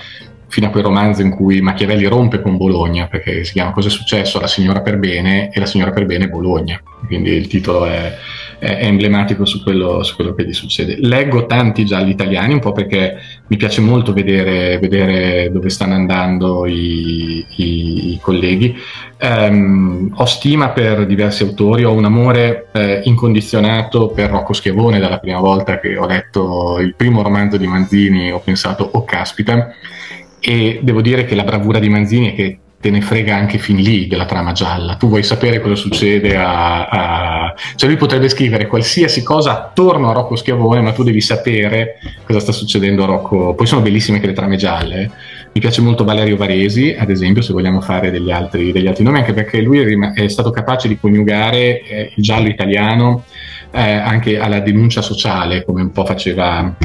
fino 0.50 0.68
a 0.68 0.70
quel 0.72 0.84
romanzo 0.84 1.22
in 1.22 1.30
cui 1.30 1.62
Machiavelli 1.62 2.06
rompe 2.06 2.42
con 2.42 2.58
Bologna, 2.58 3.08
perché 3.08 3.44
si 3.44 3.54
chiama 3.54 3.72
Cosa 3.72 3.88
è 3.88 3.92
successo 3.92 4.40
alla 4.40 4.48
signora 4.48 4.82
per 4.82 4.98
bene 4.98 5.50
e 5.52 5.60
la 5.60 5.66
signora 5.66 5.92
per 5.92 6.06
bene 6.06 6.26
è 6.26 6.30
Bologna, 6.30 6.82
quindi 7.06 7.30
il 7.32 7.48
titolo 7.48 7.86
è, 7.86 8.18
è 8.58 8.80
emblematico 8.82 9.46
su 9.46 9.64
quello, 9.64 10.04
su 10.04 10.16
quello, 10.16 10.34
che 10.34 10.46
gli 10.46 10.54
succede. 10.54 10.98
Leggo 11.00 11.46
tanti 11.46 11.86
gialli 11.86 12.10
italiani, 12.10 12.54
un 12.54 12.60
po' 12.60 12.72
perché 12.72 13.18
mi 13.48 13.58
piace 13.58 13.80
molto 13.82 14.12
vedere, 14.12 14.80
vedere 14.80 15.50
dove 15.52 15.70
stanno 15.70 15.94
andando 15.94 16.66
i, 16.66 17.46
i, 17.56 18.14
i 18.14 18.20
colleghi. 18.22 18.76
Um, 19.22 20.14
ho 20.16 20.26
stima 20.26 20.70
per 20.70 21.06
diversi 21.06 21.44
autori, 21.44 21.84
ho 21.84 21.92
un 21.92 22.06
amore 22.06 22.68
eh, 22.72 23.02
incondizionato 23.04 24.08
per 24.10 24.30
Rocco 24.30 24.54
Schiavone 24.54 25.00
dalla 25.00 25.20
prima 25.20 25.40
volta 25.40 25.80
che 25.80 25.98
ho 25.98 26.08
letto 26.08 26.80
il 26.80 26.96
primo 26.96 27.22
romanzo 27.22 27.58
di 27.58 27.68
Manzini, 27.68 28.32
ho 28.32 28.40
pensato, 28.40 28.90
oh 28.94 29.04
caspita, 29.04 29.74
e 30.40 30.80
devo 30.82 31.02
dire 31.02 31.26
che 31.26 31.36
la 31.36 31.44
bravura 31.44 31.80
di 31.80 31.90
Manzini 31.90 32.32
è 32.32 32.36
che 32.36 32.60
te 32.82 32.90
ne 32.90 33.02
frega 33.02 33.36
anche 33.36 33.58
fin 33.58 33.76
lì 33.76 34.08
della 34.08 34.26
trama 34.26 34.54
gialla. 34.54 34.96
Tu 34.96 35.10
vuoi 35.10 35.24
sapere 35.24 35.60
cosa 35.60 35.76
succede 35.76 36.38
a, 36.38 36.88
a... 36.88 37.54
Cioè 37.76 37.90
lui 37.90 37.98
potrebbe 37.98 38.30
scrivere 38.30 38.68
qualsiasi 38.68 39.22
cosa 39.22 39.52
attorno 39.52 40.10
a 40.10 40.14
Rocco 40.14 40.38
Schiavone, 40.38 40.80
ma 40.80 40.94
tu 40.94 41.04
devi 41.04 41.20
sapere 41.20 42.00
cosa 42.26 42.40
sta 42.40 42.54
succedendo 42.54 43.04
a 43.04 43.08
Rocco. 43.08 43.54
Poi 43.54 43.68
sono 43.68 43.82
bellissime 43.82 44.18
anche 44.18 44.30
le 44.30 44.34
trame 44.34 44.56
gialle. 44.56 45.02
Eh. 45.02 45.10
Mi 45.52 45.60
piace 45.60 45.82
molto 45.82 46.06
Valerio 46.06 46.38
Varesi, 46.38 46.96
ad 46.98 47.10
esempio, 47.10 47.42
se 47.42 47.52
vogliamo 47.52 47.82
fare 47.82 48.12
degli 48.12 48.32
altri, 48.32 48.72
degli 48.72 48.88
altri 48.88 49.04
nomi, 49.04 49.18
anche 49.18 49.34
perché 49.34 49.60
lui 49.62 49.82
è 50.14 50.28
stato 50.30 50.52
capace 50.52 50.88
di 50.88 50.98
coniugare 50.98 51.82
eh, 51.82 52.14
il 52.16 52.24
giallo 52.24 52.48
italiano 52.48 53.26
eh, 53.72 53.92
anche 53.92 54.40
alla 54.40 54.60
denuncia 54.60 55.02
sociale, 55.02 55.66
come 55.66 55.82
un 55.82 55.92
po' 55.92 56.06
faceva 56.06 56.76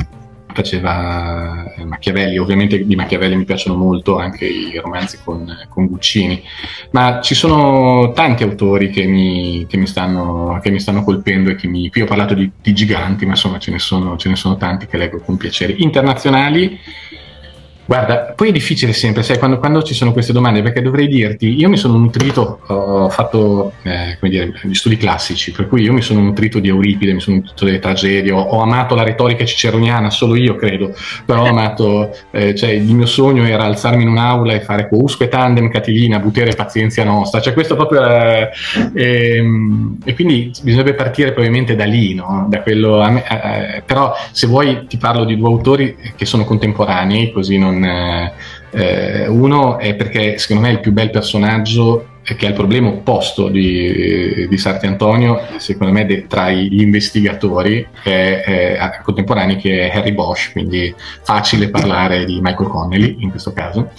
faceva 0.55 1.75
eh, 1.75 1.85
Machiavelli, 1.85 2.39
ovviamente 2.39 2.85
di 2.85 2.97
Machiavelli 2.97 3.37
mi 3.37 3.45
piacciono 3.45 3.77
molto 3.77 4.17
anche 4.19 4.47
i 4.47 4.79
romanzi 4.81 5.19
con, 5.23 5.47
con 5.69 5.87
Guccini, 5.87 6.43
ma 6.93 7.21
ci 7.21 7.35
sono 7.35 8.13
tanti 8.13 8.43
autori 8.43 8.91
che 8.91 9.05
mi, 9.05 9.67
che 9.69 9.77
mi, 9.77 9.87
stanno, 9.87 10.59
che 10.63 10.71
mi 10.71 10.81
stanno, 10.81 11.05
colpendo 11.05 11.51
e 11.51 11.57
che 11.57 11.67
mi... 11.67 11.91
Qui 11.91 12.03
ho 12.03 12.07
parlato 12.07 12.35
di, 12.35 12.51
di 12.63 12.73
giganti, 12.73 13.25
ma 13.27 13.33
insomma 13.33 13.59
ce 13.59 13.71
ne, 13.71 13.79
sono, 13.79 14.17
ce 14.17 14.29
ne 14.29 14.37
sono 14.37 14.57
tanti 14.57 14.87
che 14.87 14.97
leggo 14.97 15.21
con 15.21 15.37
piacere. 15.37 15.75
Internazionali 15.77 16.79
Guarda, 17.87 18.33
poi 18.35 18.49
è 18.49 18.53
difficile 18.53 18.95
sempre, 18.95 19.23
sai, 19.23 19.39
quando, 19.39 19.59
quando, 19.59 19.83
ci 19.83 19.93
sono 19.93 20.13
queste 20.13 20.33
domande, 20.33 20.63
perché 20.63 20.81
dovrei 20.81 21.07
dirti, 21.07 21.59
io 21.59 21.69
mi 21.69 21.77
sono 21.77 21.99
nutrito, 21.99 22.61
ho 22.67 23.11
fatto, 23.11 23.73
eh, 23.83 24.17
dire, 24.23 24.55
gli 24.63 24.73
studi 24.73 24.97
classici, 24.97 25.53
per 25.53 25.69
cui 25.69 25.83
io 25.83 25.93
mi 25.93 26.01
sono 26.01 26.21
nutrito 26.21 26.61
di 26.61 26.69
Euripide, 26.69 27.13
mi 27.13 27.21
sono 27.21 27.37
nutrito 27.37 27.67
delle 27.67 27.81
tragedie, 27.81 28.33
ho, 28.33 28.41
ho 28.41 28.63
amato 28.63 28.95
la 28.95 29.03
retorica 29.03 29.45
ciceroniana, 29.45 30.09
solo 30.09 30.35
io 30.35 30.57
credo, 30.57 30.95
però 31.27 31.43
ho 31.43 31.49
amato, 31.49 32.11
eh, 32.31 32.55
cioè 32.55 32.71
il 32.71 32.85
mio 32.85 33.05
sogno 33.05 33.45
era 33.45 33.65
alzarmi 33.65 34.03
in 34.03 34.09
un'aula 34.09 34.55
e 34.55 34.61
fare 34.61 34.89
quousque 34.89 35.29
tandem 35.29 35.69
catilina, 35.69 36.19
butere 36.19 36.55
pazienza 36.55 37.05
nostra, 37.05 37.43
cioè 37.43 37.53
questo 37.53 37.77
proprio 37.77 38.03
era, 38.03 38.49
eh, 38.95 39.45
e 40.05 40.15
quindi 40.15 40.53
bisognerebbe 40.63 40.95
partire 40.97 41.33
probabilmente 41.33 41.77
da 41.77 41.85
lì, 41.85 42.15
no? 42.15 42.47
da 42.49 42.63
quello, 42.63 43.05
me, 43.11 43.25
eh, 43.29 43.83
però 43.83 44.15
se 44.33 44.47
vuoi 44.47 44.87
ti 44.87 44.97
parlo 44.97 45.25
di 45.25 45.37
due 45.37 45.49
autori 45.49 45.97
che 46.17 46.25
sono 46.25 46.47
contemporanei, 46.47 47.31
così 47.31 47.59
non 47.59 47.74
con 47.75 48.31
eh, 48.71 49.27
uno 49.27 49.79
è 49.79 49.95
perché 49.95 50.39
secondo 50.39 50.63
me 50.63 50.71
è 50.71 50.73
il 50.73 50.81
più 50.81 50.93
bel 50.93 51.11
personaggio 51.11 52.09
che 52.23 52.47
ha 52.47 52.49
il 52.49 52.55
problema 52.55 52.89
opposto 52.89 53.49
di, 53.49 54.49
di 54.49 54.57
Sarti 54.57 54.87
Antonio, 54.87 55.43
secondo 55.59 55.93
me 55.93 56.07
de, 56.07 56.27
tra 56.27 56.51
gli 56.51 56.81
investigatori 56.81 57.87
che 58.03 58.43
è, 58.43 59.01
contemporanei 59.03 59.57
che 59.57 59.91
è 59.91 59.97
Harry 59.97 60.13
Bosch, 60.13 60.53
quindi 60.53 60.95
facile 61.23 61.69
parlare 61.69 62.25
di 62.25 62.41
Michael 62.41 62.71
Connelly 62.71 63.17
in 63.19 63.29
questo 63.29 63.53
caso. 63.53 63.91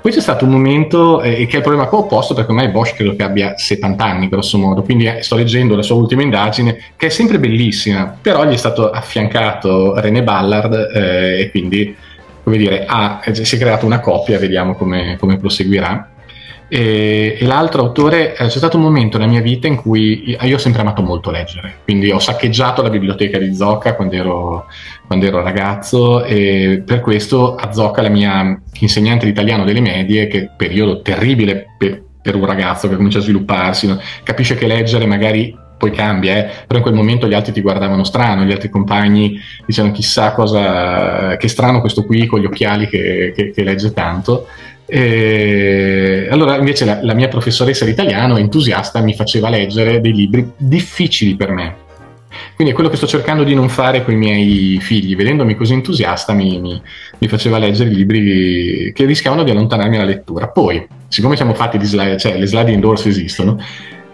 Poi 0.00 0.12
c'è 0.12 0.20
stato 0.20 0.44
un 0.44 0.52
momento, 0.52 1.20
eh, 1.20 1.46
che 1.46 1.54
è 1.54 1.56
il 1.56 1.62
problema 1.62 1.88
opposto, 1.90 2.34
perché 2.34 2.50
ormai 2.50 2.68
Bosch 2.68 2.94
credo 2.94 3.16
che 3.16 3.22
abbia 3.24 3.56
70 3.56 4.04
anni, 4.04 4.28
grosso 4.28 4.56
modo, 4.58 4.82
quindi 4.82 5.06
eh, 5.06 5.22
sto 5.22 5.34
leggendo 5.34 5.74
la 5.74 5.82
sua 5.82 5.96
ultima 5.96 6.22
indagine, 6.22 6.78
che 6.96 7.06
è 7.06 7.08
sempre 7.08 7.40
bellissima, 7.40 8.16
però 8.20 8.44
gli 8.44 8.52
è 8.52 8.56
stato 8.56 8.90
affiancato 8.90 9.98
René 9.98 10.22
Ballard 10.22 10.74
eh, 10.94 11.40
e 11.40 11.50
quindi 11.50 11.96
come 12.44 12.58
dire, 12.58 12.84
ha, 12.86 13.22
si 13.32 13.56
è 13.56 13.58
creata 13.58 13.86
una 13.86 14.00
coppia, 14.00 14.38
vediamo 14.38 14.74
come, 14.74 15.16
come 15.18 15.38
proseguirà. 15.38 16.10
E, 16.68 17.36
e, 17.40 17.46
l'altro 17.46 17.82
autore, 17.82 18.36
eh, 18.36 18.46
c'è 18.46 18.58
stato 18.58 18.76
un 18.76 18.82
momento 18.82 19.16
nella 19.18 19.30
mia 19.30 19.40
vita 19.40 19.66
in 19.66 19.76
cui 19.76 20.36
io 20.38 20.54
ho 20.54 20.58
sempre 20.58 20.82
amato 20.82 21.02
molto 21.02 21.30
leggere, 21.30 21.76
quindi 21.84 22.10
ho 22.10 22.18
saccheggiato 22.18 22.82
la 22.82 22.90
biblioteca 22.90 23.38
di 23.38 23.54
Zocca 23.54 23.94
quando 23.94 24.14
ero, 24.14 24.66
quando 25.06 25.26
ero 25.26 25.42
ragazzo 25.42 26.24
e 26.24 26.82
per 26.84 27.00
questo 27.00 27.54
a 27.54 27.72
Zocca 27.72 28.02
la 28.02 28.08
mia 28.08 28.60
insegnante 28.80 29.24
di 29.24 29.30
italiano 29.30 29.64
delle 29.64 29.80
medie, 29.80 30.26
che 30.26 30.50
periodo 30.56 31.00
terribile 31.00 31.74
per, 31.78 32.02
per 32.20 32.34
un 32.34 32.44
ragazzo 32.44 32.88
che 32.88 32.96
comincia 32.96 33.18
a 33.18 33.22
svilupparsi, 33.22 33.86
no? 33.86 33.98
capisce 34.22 34.54
che 34.54 34.66
leggere 34.66 35.06
magari 35.06 35.54
poi 35.76 35.90
cambia, 35.90 36.36
eh? 36.36 36.50
però 36.66 36.78
in 36.78 36.82
quel 36.82 36.94
momento 36.94 37.26
gli 37.26 37.34
altri 37.34 37.52
ti 37.52 37.60
guardavano 37.60 38.04
strano, 38.04 38.44
gli 38.44 38.52
altri 38.52 38.68
compagni 38.68 39.38
dicevano 39.66 39.92
chissà 39.92 40.32
cosa, 40.32 41.36
che 41.36 41.48
strano 41.48 41.80
questo 41.80 42.04
qui 42.04 42.26
con 42.26 42.40
gli 42.40 42.46
occhiali 42.46 42.88
che, 42.88 43.32
che, 43.34 43.50
che 43.50 43.62
legge 43.62 43.92
tanto. 43.92 44.46
E 44.86 46.28
allora 46.30 46.56
invece 46.56 46.84
la, 46.84 46.98
la 47.02 47.14
mia 47.14 47.28
professoressa 47.28 47.84
di 47.84 47.90
italiano, 47.90 48.36
entusiasta, 48.36 49.00
mi 49.00 49.14
faceva 49.14 49.48
leggere 49.48 50.00
dei 50.00 50.12
libri 50.12 50.52
difficili 50.56 51.36
per 51.36 51.50
me, 51.50 51.76
quindi 52.54 52.72
è 52.72 52.76
quello 52.76 52.90
che 52.90 52.96
sto 52.96 53.06
cercando 53.06 53.44
di 53.44 53.54
non 53.54 53.68
fare 53.68 54.04
con 54.04 54.14
i 54.14 54.16
miei 54.16 54.78
figli. 54.80 55.16
Vedendomi 55.16 55.54
così 55.54 55.72
entusiasta 55.72 56.32
mi, 56.32 56.60
mi, 56.60 56.80
mi 57.18 57.28
faceva 57.28 57.58
leggere 57.58 57.90
libri 57.90 58.92
che 58.94 59.04
rischiavano 59.04 59.42
di 59.42 59.50
allontanarmi 59.50 59.96
dalla 59.96 60.08
lettura. 60.08 60.48
Poi, 60.48 60.86
siccome 61.08 61.36
siamo 61.36 61.54
fatti 61.54 61.78
di 61.78 61.84
slide, 61.84 62.16
cioè 62.16 62.38
le 62.38 62.46
slide 62.46 62.70
indoors 62.70 63.06
esistono, 63.06 63.58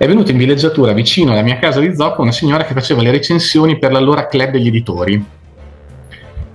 è 0.00 0.06
venuta 0.06 0.30
in 0.30 0.38
villeggiatura 0.38 0.94
vicino 0.94 1.32
alla 1.32 1.42
mia 1.42 1.58
casa 1.58 1.78
di 1.78 1.94
Zocca 1.94 2.22
una 2.22 2.32
signora 2.32 2.64
che 2.64 2.72
faceva 2.72 3.02
le 3.02 3.10
recensioni 3.10 3.78
per 3.78 3.92
l'allora 3.92 4.28
club 4.28 4.52
degli 4.52 4.68
editori. 4.68 5.22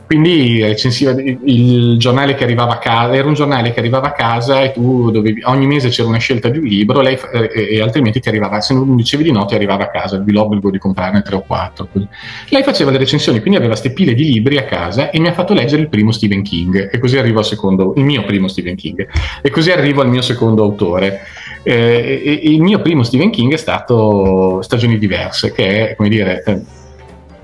Quindi 0.07 0.63
recensiva 0.63 1.13
il 1.19 1.97
giornale 1.99 2.33
che 2.33 2.43
arrivava 2.43 2.73
a 2.73 2.77
casa, 2.79 3.13
era 3.13 3.27
un 3.27 3.35
giornale 3.35 3.71
che 3.71 3.79
arrivava 3.79 4.07
a 4.07 4.11
casa 4.13 4.61
e 4.61 4.71
tu 4.71 5.11
dovevi, 5.11 5.41
ogni 5.45 5.67
mese 5.67 5.89
c'era 5.89 6.07
una 6.07 6.17
scelta 6.17 6.49
di 6.49 6.57
un 6.57 6.63
libro 6.63 7.01
lei, 7.01 7.19
e, 7.33 7.75
e, 7.75 7.81
altrimenti 7.81 8.19
ti 8.19 8.29
arrivava, 8.29 8.61
se 8.61 8.73
non 8.73 8.95
dicevi 8.95 9.23
di 9.23 9.31
no 9.31 9.45
ti 9.45 9.53
arrivava 9.53 9.83
a 9.83 9.89
casa, 9.89 10.15
avevi 10.15 10.31
l'obbligo 10.31 10.71
di 10.71 10.79
comprarne 10.79 11.21
tre 11.21 11.35
o 11.35 11.41
quattro. 11.41 11.87
Così. 11.91 12.07
Lei 12.49 12.63
faceva 12.63 12.89
le 12.89 12.97
recensioni, 12.97 13.41
quindi 13.41 13.57
aveva 13.57 13.73
queste 13.73 13.93
pile 13.93 14.15
di 14.15 14.23
libri 14.23 14.57
a 14.57 14.63
casa 14.63 15.11
e 15.11 15.19
mi 15.19 15.27
ha 15.27 15.33
fatto 15.33 15.53
leggere 15.53 15.83
il 15.83 15.89
primo 15.89 16.11
Stephen 16.11 16.41
King 16.41 16.89
e 16.91 16.97
così 16.97 17.19
arrivo 17.19 17.37
al 17.37 17.45
secondo, 17.45 17.93
il 17.95 18.05
mio 18.05 18.23
primo 18.25 18.47
Stephen 18.47 18.75
King 18.75 19.07
e 19.43 19.49
così 19.51 19.71
arrivo 19.71 20.01
al 20.01 20.09
mio 20.09 20.23
secondo 20.23 20.63
autore. 20.63 21.21
Eh, 21.67 22.41
il 22.43 22.61
mio 22.61 22.79
primo 22.79 23.01
Stephen 23.01 23.31
King 23.31 23.51
è 23.53 23.57
stato 23.57 24.61
Stagioni 24.61 24.99
diverse, 24.99 25.51
che 25.51 25.89
è, 25.89 25.95
come 25.95 26.09
dire, 26.09 26.43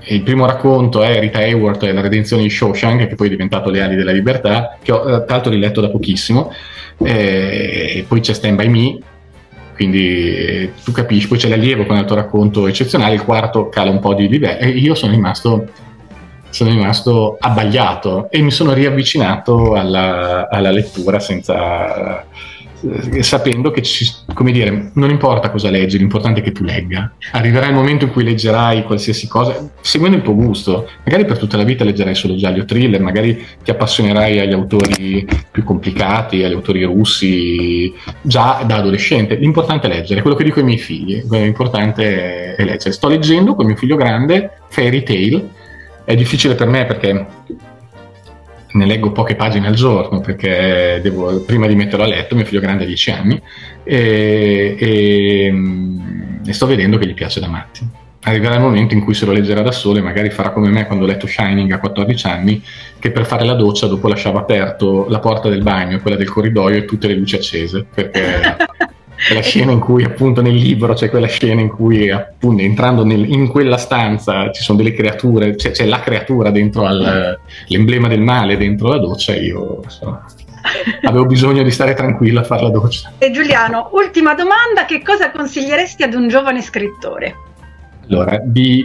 il 0.04 0.22
primo 0.22 0.46
racconto 0.46 1.02
è 1.02 1.18
Rita 1.18 1.38
Hayworth 1.38 1.82
e 1.82 1.92
la 1.92 2.02
redenzione 2.02 2.44
di 2.44 2.50
Shawshank, 2.50 3.08
che 3.08 3.16
poi 3.16 3.26
è 3.26 3.30
diventato 3.30 3.68
Le 3.68 3.82
ali 3.82 3.96
della 3.96 4.12
libertà, 4.12 4.78
che 4.80 4.92
ho 4.92 5.00
eh, 5.00 5.24
tra 5.24 5.34
l'altro 5.34 5.50
riletto 5.50 5.80
da 5.80 5.90
pochissimo, 5.90 6.52
eh, 6.98 7.94
e 7.96 8.04
poi 8.06 8.20
c'è 8.20 8.32
Stand 8.32 8.54
By 8.54 8.68
Me, 8.68 8.98
quindi 9.74 10.36
eh, 10.36 10.72
tu 10.84 10.92
capisci, 10.92 11.26
poi 11.26 11.38
c'è 11.38 11.48
l'allievo 11.48 11.84
con 11.84 11.96
il 11.96 12.04
tuo 12.04 12.14
racconto 12.14 12.68
eccezionale, 12.68 13.14
il 13.14 13.24
quarto 13.24 13.68
cala 13.70 13.90
un 13.90 13.98
po' 13.98 14.14
di 14.14 14.28
livello, 14.28 14.60
e 14.60 14.68
io 14.68 14.94
sono 14.94 15.12
rimasto 15.12 15.66
sono 16.50 16.68
rimasto 16.68 17.38
abbagliato 17.40 18.30
e 18.30 18.42
mi 18.42 18.50
sono 18.50 18.74
riavvicinato 18.74 19.72
alla, 19.72 20.50
alla 20.50 20.70
lettura 20.70 21.18
senza, 21.18 22.26
sapendo 23.20 23.70
che 23.70 23.82
ci, 23.82 24.06
come 24.34 24.52
dire, 24.52 24.90
non 24.94 25.10
importa 25.10 25.50
cosa 25.50 25.70
leggi, 25.70 25.98
l'importante 25.98 26.40
è 26.40 26.42
che 26.42 26.52
tu 26.52 26.64
legga. 26.64 27.12
Arriverà 27.32 27.66
il 27.66 27.74
momento 27.74 28.04
in 28.04 28.10
cui 28.10 28.24
leggerai 28.24 28.82
qualsiasi 28.84 29.28
cosa, 29.28 29.70
seguendo 29.80 30.16
il 30.16 30.22
tuo 30.22 30.34
gusto. 30.34 30.88
Magari 31.04 31.24
per 31.24 31.38
tutta 31.38 31.56
la 31.56 31.62
vita 31.64 31.84
leggerai 31.84 32.14
solo 32.14 32.34
gialli 32.36 32.60
o 32.60 32.64
thriller, 32.64 33.00
magari 33.00 33.44
ti 33.62 33.70
appassionerai 33.70 34.40
agli 34.40 34.52
autori 34.52 35.26
più 35.50 35.64
complicati, 35.64 36.42
agli 36.42 36.52
autori 36.52 36.82
russi, 36.84 37.92
già 38.20 38.62
da 38.66 38.76
adolescente. 38.76 39.36
L'importante 39.36 39.88
è 39.88 39.90
leggere, 39.90 40.22
quello 40.22 40.36
che 40.36 40.44
dico 40.44 40.58
ai 40.58 40.64
miei 40.64 40.78
figli, 40.78 41.22
l'importante 41.30 42.54
è 42.56 42.64
leggere. 42.64 42.92
Sto 42.92 43.08
leggendo 43.08 43.54
con 43.54 43.66
mio 43.66 43.76
figlio 43.76 43.96
grande 43.96 44.58
Fairy 44.68 45.02
Tale, 45.02 45.48
è 46.04 46.16
difficile 46.16 46.54
per 46.54 46.66
me 46.66 46.84
perché 46.84 47.26
ne 48.72 48.86
leggo 48.86 49.12
poche 49.12 49.34
pagine 49.34 49.66
al 49.66 49.74
giorno 49.74 50.20
perché 50.20 51.00
devo, 51.02 51.40
prima 51.40 51.66
di 51.66 51.74
metterlo 51.74 52.04
a 52.04 52.08
letto, 52.08 52.34
mio 52.34 52.44
figlio 52.44 52.60
grande 52.60 52.84
ha 52.84 52.86
10 52.86 53.10
anni, 53.10 53.40
e, 53.84 54.76
e, 54.78 55.50
mm, 55.50 56.00
e, 56.46 56.52
sto 56.52 56.66
vedendo 56.66 56.98
che 56.98 57.06
gli 57.06 57.14
piace 57.14 57.40
da 57.40 57.48
matti. 57.48 57.86
Arriverà 58.24 58.54
il 58.54 58.60
momento 58.60 58.94
in 58.94 59.02
cui 59.02 59.14
se 59.14 59.26
lo 59.26 59.32
leggerà 59.32 59.62
da 59.62 59.72
solo 59.72 59.98
e 59.98 60.02
magari 60.02 60.30
farà 60.30 60.50
come 60.50 60.68
me 60.68 60.86
quando 60.86 61.04
ho 61.04 61.08
letto 61.08 61.26
Shining 61.26 61.72
a 61.72 61.78
14 61.78 62.26
anni, 62.28 62.62
che 62.98 63.10
per 63.10 63.26
fare 63.26 63.44
la 63.44 63.54
doccia 63.54 63.88
dopo 63.88 64.06
lasciava 64.06 64.40
aperto 64.40 65.08
la 65.08 65.18
porta 65.18 65.48
del 65.48 65.62
bagno, 65.62 66.00
quella 66.00 66.16
del 66.16 66.30
corridoio 66.30 66.76
e 66.76 66.84
tutte 66.84 67.08
le 67.08 67.14
luci 67.14 67.34
accese, 67.34 67.84
perché 67.92 68.56
la 69.32 69.40
scena 69.40 69.72
in 69.72 69.78
cui 69.78 70.04
appunto 70.04 70.42
nel 70.42 70.54
libro 70.54 70.94
c'è 70.94 71.10
quella 71.10 71.26
scena 71.26 71.60
in 71.60 71.68
cui 71.68 72.10
appunto 72.10 72.62
entrando 72.62 73.04
nel, 73.04 73.30
in 73.30 73.48
quella 73.48 73.76
stanza 73.76 74.50
ci 74.50 74.62
sono 74.62 74.78
delle 74.78 74.92
creature, 74.92 75.54
c'è, 75.54 75.70
c'è 75.70 75.86
la 75.86 76.00
creatura 76.00 76.50
dentro 76.50 76.84
al, 76.84 77.38
l'emblema 77.68 78.08
del 78.08 78.20
male 78.20 78.56
dentro 78.56 78.88
la 78.88 78.98
doccia 78.98 79.34
io 79.34 79.82
so, 79.86 80.22
avevo 81.02 81.26
bisogno 81.26 81.62
di 81.62 81.70
stare 81.70 81.94
tranquilla 81.94 82.40
a 82.40 82.44
fare 82.44 82.62
la 82.62 82.70
doccia. 82.70 83.12
E 83.18 83.30
Giuliano, 83.30 83.90
ultima 83.92 84.34
domanda, 84.34 84.84
che 84.86 85.02
cosa 85.02 85.30
consiglieresti 85.30 86.02
ad 86.02 86.14
un 86.14 86.28
giovane 86.28 86.62
scrittore? 86.62 87.34
Allora, 88.08 88.40
di, 88.44 88.84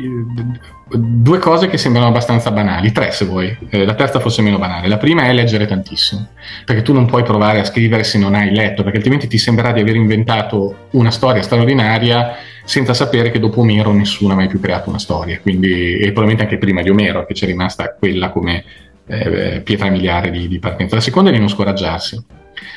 due 0.89 1.37
cose 1.39 1.67
che 1.67 1.77
sembrano 1.77 2.07
abbastanza 2.07 2.51
banali, 2.51 2.91
tre 2.91 3.11
se 3.11 3.25
vuoi, 3.25 3.55
eh, 3.69 3.85
la 3.85 3.95
terza 3.95 4.19
fosse 4.19 4.41
meno 4.41 4.57
banale. 4.57 4.87
La 4.87 4.97
prima 4.97 5.23
è 5.23 5.33
leggere 5.33 5.65
tantissimo, 5.65 6.29
perché 6.65 6.81
tu 6.81 6.93
non 6.93 7.05
puoi 7.05 7.23
provare 7.23 7.59
a 7.59 7.65
scrivere 7.65 8.03
se 8.03 8.17
non 8.17 8.35
hai 8.35 8.53
letto, 8.53 8.83
perché 8.83 8.97
altrimenti 8.97 9.27
ti 9.27 9.37
sembrerà 9.37 9.73
di 9.73 9.81
aver 9.81 9.95
inventato 9.95 10.87
una 10.91 11.11
storia 11.11 11.41
straordinaria 11.41 12.35
senza 12.63 12.93
sapere 12.93 13.31
che 13.31 13.39
dopo 13.39 13.61
Omero 13.61 13.91
nessuno 13.91 14.33
ha 14.33 14.35
mai 14.35 14.47
più 14.47 14.59
creato 14.59 14.89
una 14.89 14.99
storia, 14.99 15.39
quindi, 15.41 15.97
e 15.97 16.05
probabilmente 16.11 16.43
anche 16.43 16.57
prima 16.57 16.81
di 16.81 16.89
Omero, 16.89 17.25
che 17.25 17.33
c'è 17.33 17.45
rimasta 17.45 17.93
quella 17.93 18.29
come 18.29 18.63
eh, 19.07 19.61
pietra 19.63 19.89
miliare 19.89 20.31
di, 20.31 20.47
di 20.47 20.59
partenza. 20.59 20.95
La 20.95 21.01
seconda 21.01 21.29
è 21.29 21.33
di 21.33 21.39
non 21.39 21.49
scoraggiarsi 21.49 22.23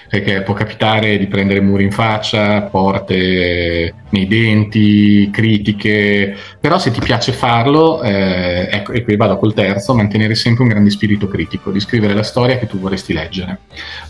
perché 0.08 0.42
può 0.42 0.54
capitare 0.54 1.18
di 1.18 1.26
prendere 1.26 1.60
muri 1.60 1.84
in 1.84 1.92
faccia, 1.92 2.62
porte 2.62 3.94
nei 4.10 4.26
denti, 4.26 5.30
critiche, 5.30 6.36
però 6.58 6.78
se 6.78 6.90
ti 6.90 7.00
piace 7.00 7.32
farlo, 7.32 8.02
eh, 8.02 8.68
ecco, 8.70 8.92
e 8.92 9.04
qui 9.04 9.16
vado 9.16 9.36
col 9.38 9.54
terzo, 9.54 9.94
mantenere 9.94 10.34
sempre 10.34 10.64
un 10.64 10.68
grande 10.68 10.90
spirito 10.90 11.28
critico, 11.28 11.70
di 11.70 11.80
scrivere 11.80 12.14
la 12.14 12.22
storia 12.22 12.58
che 12.58 12.66
tu 12.66 12.78
vorresti 12.78 13.12
leggere, 13.12 13.60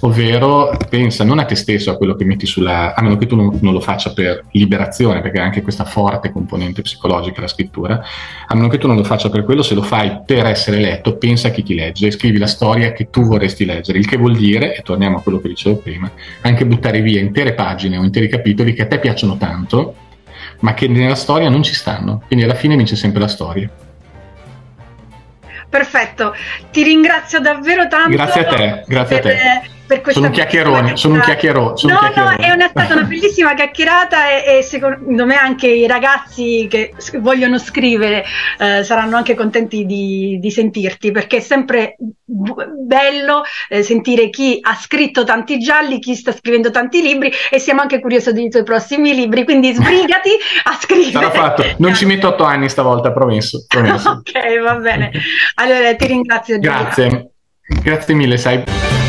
ovvero 0.00 0.76
pensa 0.88 1.24
non 1.24 1.38
a 1.38 1.44
te 1.44 1.54
stesso, 1.54 1.90
a 1.90 1.96
quello 1.96 2.14
che 2.14 2.24
metti 2.24 2.46
sulla, 2.46 2.94
a 2.94 3.02
meno 3.02 3.16
che 3.16 3.26
tu 3.26 3.36
non, 3.36 3.58
non 3.60 3.72
lo 3.72 3.80
faccia 3.80 4.12
per 4.12 4.44
liberazione, 4.52 5.20
perché 5.20 5.38
anche 5.38 5.62
questa 5.62 5.84
forte 5.84 6.32
componente 6.32 6.82
psicologica 6.82 7.42
la 7.42 7.48
scrittura, 7.48 8.02
a 8.46 8.54
meno 8.54 8.68
che 8.68 8.78
tu 8.78 8.86
non 8.86 8.96
lo 8.96 9.04
faccia 9.04 9.28
per 9.28 9.44
quello, 9.44 9.62
se 9.62 9.74
lo 9.74 9.82
fai 9.82 10.20
per 10.24 10.46
essere 10.46 10.78
letto, 10.78 11.16
pensa 11.16 11.48
a 11.48 11.50
chi 11.50 11.62
ti 11.62 11.74
legge 11.74 12.10
scrivi 12.10 12.38
la 12.38 12.46
storia 12.46 12.92
che 12.92 13.10
tu 13.10 13.24
vorresti 13.24 13.64
leggere, 13.64 13.98
il 13.98 14.06
che 14.06 14.16
vuol 14.16 14.36
dire, 14.36 14.74
e 14.74 14.82
torniamo 14.82 15.18
a 15.18 15.20
quello 15.20 15.40
che 15.40 15.48
dicevo 15.48 15.59
prima, 15.76 16.10
anche 16.42 16.66
buttare 16.66 17.00
via 17.00 17.20
intere 17.20 17.54
pagine 17.54 17.96
o 17.96 18.04
interi 18.04 18.28
capitoli 18.28 18.72
che 18.72 18.82
a 18.82 18.86
te 18.86 18.98
piacciono 18.98 19.36
tanto, 19.36 19.94
ma 20.60 20.74
che 20.74 20.88
nella 20.88 21.14
storia 21.14 21.48
non 21.48 21.62
ci 21.62 21.74
stanno. 21.74 22.22
Quindi 22.26 22.44
alla 22.44 22.54
fine 22.54 22.76
vince 22.76 22.96
sempre 22.96 23.20
la 23.20 23.28
storia. 23.28 23.70
Perfetto, 25.68 26.34
ti 26.72 26.82
ringrazio 26.82 27.40
davvero 27.40 27.86
tanto. 27.86 28.10
Grazie 28.10 28.46
a 28.46 28.48
te, 28.48 28.84
grazie 28.86 29.16
a 29.16 29.20
te 29.20 29.78
per 29.90 30.02
questa 30.02 30.20
sono 30.20 30.26
un 30.26 30.32
chiacchierone, 30.32 30.96
sono 30.96 31.14
un 31.14 31.20
chiacchierone. 31.20 31.74
no, 31.82 32.12
no, 32.14 32.30
è 32.36 32.52
una, 32.52 32.68
stata 32.68 32.94
una 32.94 33.02
bellissima 33.02 33.54
chiacchierata 33.54 34.30
e, 34.30 34.58
e, 34.58 34.62
secondo 34.62 35.26
me 35.26 35.34
anche 35.34 35.66
i 35.66 35.88
ragazzi 35.88 36.68
che 36.70 36.94
vogliono 37.18 37.58
scrivere 37.58 38.24
eh, 38.60 38.84
saranno 38.84 39.16
anche 39.16 39.34
contenti 39.34 39.86
di, 39.86 40.38
di, 40.40 40.50
sentirti 40.52 41.10
perché 41.10 41.38
è 41.38 41.40
sempre 41.40 41.96
bello 42.24 43.42
eh, 43.68 43.82
sentire 43.82 44.30
chi 44.30 44.60
ha 44.62 44.76
scritto 44.76 45.24
tanti 45.24 45.58
gialli, 45.58 45.98
chi 45.98 46.14
sta 46.14 46.30
scrivendo 46.30 46.70
tanti 46.70 47.02
libri 47.02 47.32
e 47.50 47.58
siamo 47.58 47.80
anche 47.80 47.98
curiosi 47.98 48.32
dei 48.32 48.48
tuoi 48.48 48.62
prossimi 48.62 49.12
libri, 49.12 49.42
quindi 49.42 49.72
sbrigati 49.74 50.30
a 50.64 50.78
scrivere. 50.80 51.10
Sarà 51.10 51.30
fatto, 51.32 51.64
non 51.78 51.96
ci 51.96 52.06
metto 52.06 52.28
otto 52.28 52.44
anni 52.44 52.68
stavolta, 52.68 53.10
promesso. 53.10 53.64
promesso. 53.66 54.22
ok, 54.22 54.60
va 54.62 54.76
bene. 54.76 55.10
Allora 55.56 55.92
ti 55.96 56.06
ringrazio. 56.06 56.60
Grazie, 56.60 57.32
grazie 57.82 58.14
mille, 58.14 58.36
sai. 58.36 58.99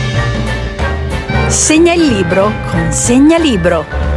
Segna 1.51 1.91
il 1.91 2.07
libro 2.07 2.49
con 2.69 2.93
Segna 2.93 3.37
Libro. 3.37 4.10